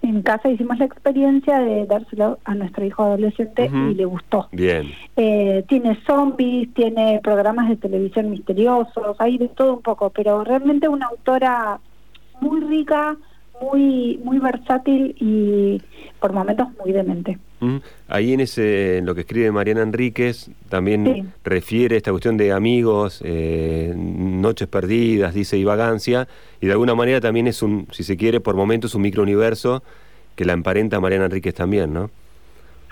en 0.02 0.22
casa 0.22 0.50
hicimos 0.50 0.78
la 0.78 0.86
experiencia 0.86 1.60
de 1.60 1.86
dárselo 1.86 2.40
a 2.44 2.56
nuestro 2.56 2.86
hijo 2.86 3.04
adolescente 3.04 3.70
y 3.72 3.94
le 3.94 4.06
gustó. 4.06 4.48
Bien. 4.52 4.92
Eh, 5.16 5.64
tiene 5.68 5.98
zombies, 6.06 6.74
tiene 6.74 7.20
programas 7.24 7.70
de 7.70 7.78
televisión 7.78 8.30
misteriosos, 8.32 9.16
hay 9.20 9.38
de 9.38 9.48
todo 9.48 9.76
un 9.76 9.82
poco, 9.82 10.10
pero 10.10 10.44
realmente 10.44 10.88
una 10.88 11.08
autora 11.08 11.80
muy 12.42 12.62
rica, 12.62 13.16
muy 13.62 14.20
muy 14.24 14.40
versátil 14.40 15.16
y 15.20 15.82
por 16.20 16.34
momentos 16.34 16.68
muy 16.84 16.92
demente. 16.92 17.38
Ahí 18.08 18.34
en 18.34 18.40
ese 18.40 19.00
en 19.00 19.06
lo 19.06 19.16
que 19.16 19.22
escribe 19.22 19.52
Mariana 19.52 19.82
Enríquez 19.82 20.50
también 20.70 21.34
refiere 21.44 21.98
esta 21.98 22.12
cuestión 22.12 22.38
de 22.38 22.54
amigos, 22.54 23.22
eh, 23.26 23.94
noches 23.96 24.68
perdidas, 24.68 25.34
dice 25.34 25.58
y 25.58 25.66
vagancia, 25.66 26.28
y 26.62 26.68
de 26.68 26.72
alguna 26.72 26.96
manera 26.96 27.20
también 27.20 27.48
es 27.48 27.62
un, 27.62 27.88
si 27.92 28.04
se 28.04 28.16
quiere, 28.16 28.40
por 28.40 28.56
momentos 28.56 28.96
un 28.96 29.02
microuniverso 29.02 29.84
que 30.36 30.46
la 30.46 30.54
emparenta 30.54 31.02
Mariana 31.02 31.26
Enríquez 31.26 31.54
también, 31.54 31.94
¿no? 31.94 32.10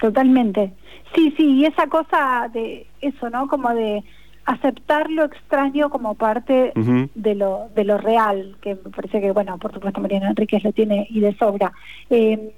Totalmente. 0.01 0.73
Sí, 1.15 1.34
sí, 1.38 1.45
y 1.60 1.65
esa 1.65 1.88
cosa 1.88 2.49
de 2.53 2.86
eso, 3.01 3.30
¿no? 3.30 3.47
Como 3.47 3.73
de 3.73 4.03
aceptar 4.47 5.12
lo 5.12 5.25
extraño 5.25 5.89
como 5.89 6.15
parte 6.15 6.71
de 7.13 7.36
lo 7.36 7.67
de 7.75 7.83
lo 7.83 7.97
real, 7.97 8.55
que 8.62 8.75
me 8.75 8.91
parece 8.91 9.19
que, 9.19 9.31
bueno, 9.31 9.57
por 9.57 9.73
supuesto 9.73 9.99
Mariana 9.99 10.29
Enríquez 10.29 10.63
lo 10.63 10.71
tiene 10.71 11.05
y 11.10 11.19
de 11.19 11.36
sobra. 11.36 11.73
Eh, 12.10 12.53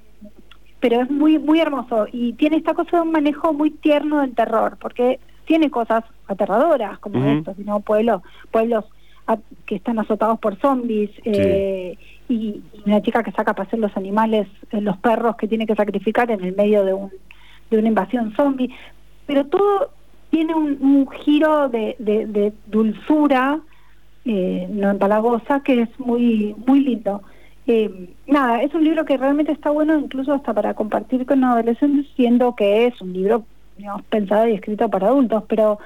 pero 0.80 1.02
es 1.02 1.10
muy 1.10 1.39
muy 1.39 1.60
hermoso 1.60 2.06
y 2.12 2.34
tiene 2.34 2.58
esta 2.58 2.75
cosa 2.75 2.97
de 2.97 3.04
un 3.04 3.12
manejo 3.12 3.54
muy 3.54 3.71
tierno 3.71 4.21
del 4.21 4.36
terror, 4.36 4.78
porque 4.80 5.19
tiene 5.45 5.71
cosas 5.71 6.04
aterradoras 6.28 6.99
como 6.99 7.25
esto, 7.25 7.56
sino 7.56 7.80
pueblos 7.80 8.21
pueblos 8.52 8.86
que 9.65 9.75
están 9.75 9.97
azotados 9.97 10.39
por 10.39 10.60
zombies 10.60 11.10
eh, 11.23 11.97
y, 12.28 12.62
una 12.86 13.02
chica 13.02 13.23
que 13.23 13.32
saca 13.32 13.54
para 13.54 13.67
hacer 13.67 13.80
los 13.80 13.95
animales, 13.97 14.47
eh, 14.71 14.82
los 14.82 14.97
perros 14.97 15.36
que 15.38 15.47
tiene 15.47 15.65
que 15.65 15.75
sacrificar 15.75 16.30
en 16.30 16.43
el 16.43 16.56
medio 16.56 16.86
de 16.86 16.93
un 16.93 17.12
de 17.71 17.78
una 17.78 17.88
invasión 17.88 18.34
zombie, 18.36 18.73
pero 19.25 19.45
todo 19.45 19.91
tiene 20.30 20.56
un, 20.56 21.08
giro 21.24 21.70
de, 21.70 21.96
de, 22.00 22.54
dulzura 22.68 23.60
eh, 24.26 24.68
no 24.70 24.92
empalagosa 24.92 25.62
que 25.62 25.82
es 25.82 26.00
muy 26.00 26.56
muy 26.65 26.82
lindo. 26.82 27.22
Eh, 27.68 28.10
nada, 28.28 28.62
es 28.63 28.74
un 28.74 28.84
libro 28.84 29.06
que 29.06 29.18
realmente 29.18 29.52
está 29.52 29.70
bueno 29.70 29.98
incluso 29.98 30.34
hasta 30.34 30.54
para 30.54 30.74
compartir 30.74 31.26
con 31.26 31.44
adolescentes, 31.44 32.08
siendo 32.15 32.56
que 32.56 32.88
es 32.88 33.00
un 33.02 33.13
libro 33.13 33.44
digamos, 33.78 34.04
pensado 34.04 34.48
y 34.48 34.54
escrito 34.54 34.89
para 34.89 35.08
adultos, 35.08 35.44
pero, 35.48 35.80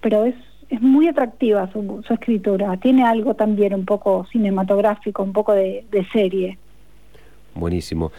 pero 0.00 0.24
es, 0.24 0.34
es 0.70 0.80
muy 0.80 1.08
atractiva 1.08 1.70
su, 1.72 2.02
su 2.06 2.14
escritura, 2.14 2.76
tiene 2.76 3.04
algo 3.04 3.34
también 3.34 3.74
un 3.74 3.84
poco 3.84 4.26
cinematográfico, 4.30 5.22
un 5.22 5.32
poco 5.32 5.52
de, 5.52 5.84
de 5.90 6.04
serie. 6.06 6.58
Buenísimo. 7.54 8.12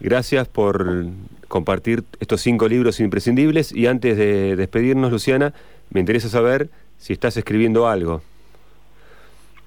Gracias 0.00 0.48
por 0.48 1.06
compartir 1.48 2.04
estos 2.20 2.40
cinco 2.40 2.68
libros 2.68 3.00
imprescindibles 3.00 3.72
y 3.72 3.86
antes 3.86 4.16
de 4.16 4.56
despedirnos, 4.56 5.10
Luciana, 5.12 5.52
me 5.90 6.00
interesa 6.00 6.28
saber 6.28 6.70
si 6.98 7.12
estás 7.12 7.36
escribiendo 7.36 7.86
algo. 7.86 8.22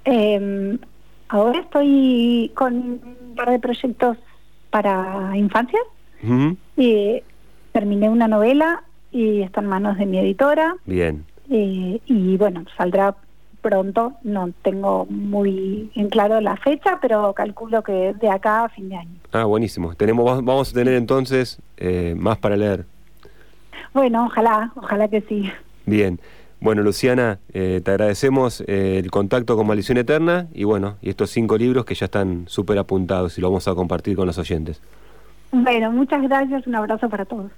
Eh, 0.06 0.78
Ahora 1.34 1.62
estoy 1.62 2.52
con 2.54 2.76
un 2.76 3.34
par 3.36 3.50
de 3.50 3.58
proyectos 3.58 4.18
para 4.70 5.36
infancia. 5.36 5.80
y 6.78 7.24
terminé 7.72 8.08
una 8.08 8.28
novela 8.28 8.84
y 9.12 9.42
está 9.42 9.62
en 9.62 9.68
manos 9.68 9.98
de 9.98 10.06
mi 10.06 10.20
editora. 10.20 10.76
Bien. 10.86 11.26
y 11.50 12.38
bueno, 12.38 12.66
saldrá 12.78 13.16
pronto. 13.64 14.14
No 14.22 14.52
tengo 14.62 15.08
muy 15.10 15.90
en 15.96 16.10
claro 16.10 16.40
la 16.42 16.58
fecha, 16.58 17.00
pero 17.02 17.34
calculo 17.34 17.82
que 17.82 18.14
de 18.14 18.30
acá 18.30 18.66
a 18.66 18.70
fin 18.70 18.90
de 18.90 18.98
año. 18.98 19.16
Ah, 19.32 19.46
buenísimo. 19.46 19.96
Tenemos, 19.96 20.46
vamos 20.46 20.70
a 20.70 20.74
tener 20.74 20.94
entonces 20.94 21.60
eh, 21.78 22.14
más 22.16 22.38
para 22.38 22.56
leer. 22.56 22.86
Bueno, 23.94 24.26
ojalá, 24.26 24.72
ojalá 24.76 25.08
que 25.08 25.22
sí. 25.22 25.52
Bien. 25.88 26.20
Bueno, 26.60 26.82
Luciana, 26.82 27.40
eh, 27.54 27.82
te 27.84 27.92
agradecemos 27.92 28.64
eh, 28.68 29.00
el 29.04 29.12
contacto 29.12 29.58
con 29.58 29.68
Maldición 29.68 29.98
Eterna 29.98 30.48
y 30.54 30.64
bueno, 30.64 30.96
y 31.02 31.10
estos 31.10 31.30
cinco 31.30 31.58
libros 31.58 31.84
que 31.84 31.94
ya 31.94 32.06
están 32.06 32.46
súper 32.48 32.78
apuntados 32.78 33.38
y 33.38 33.42
lo 33.42 33.50
vamos 33.50 33.68
a 33.68 33.76
compartir 33.76 34.16
con 34.16 34.28
los 34.28 34.38
oyentes. 34.38 34.82
Bueno, 35.52 35.92
muchas 35.92 36.22
gracias, 36.24 36.66
un 36.66 36.76
abrazo 36.76 37.10
para 37.10 37.26
todos. 37.26 37.52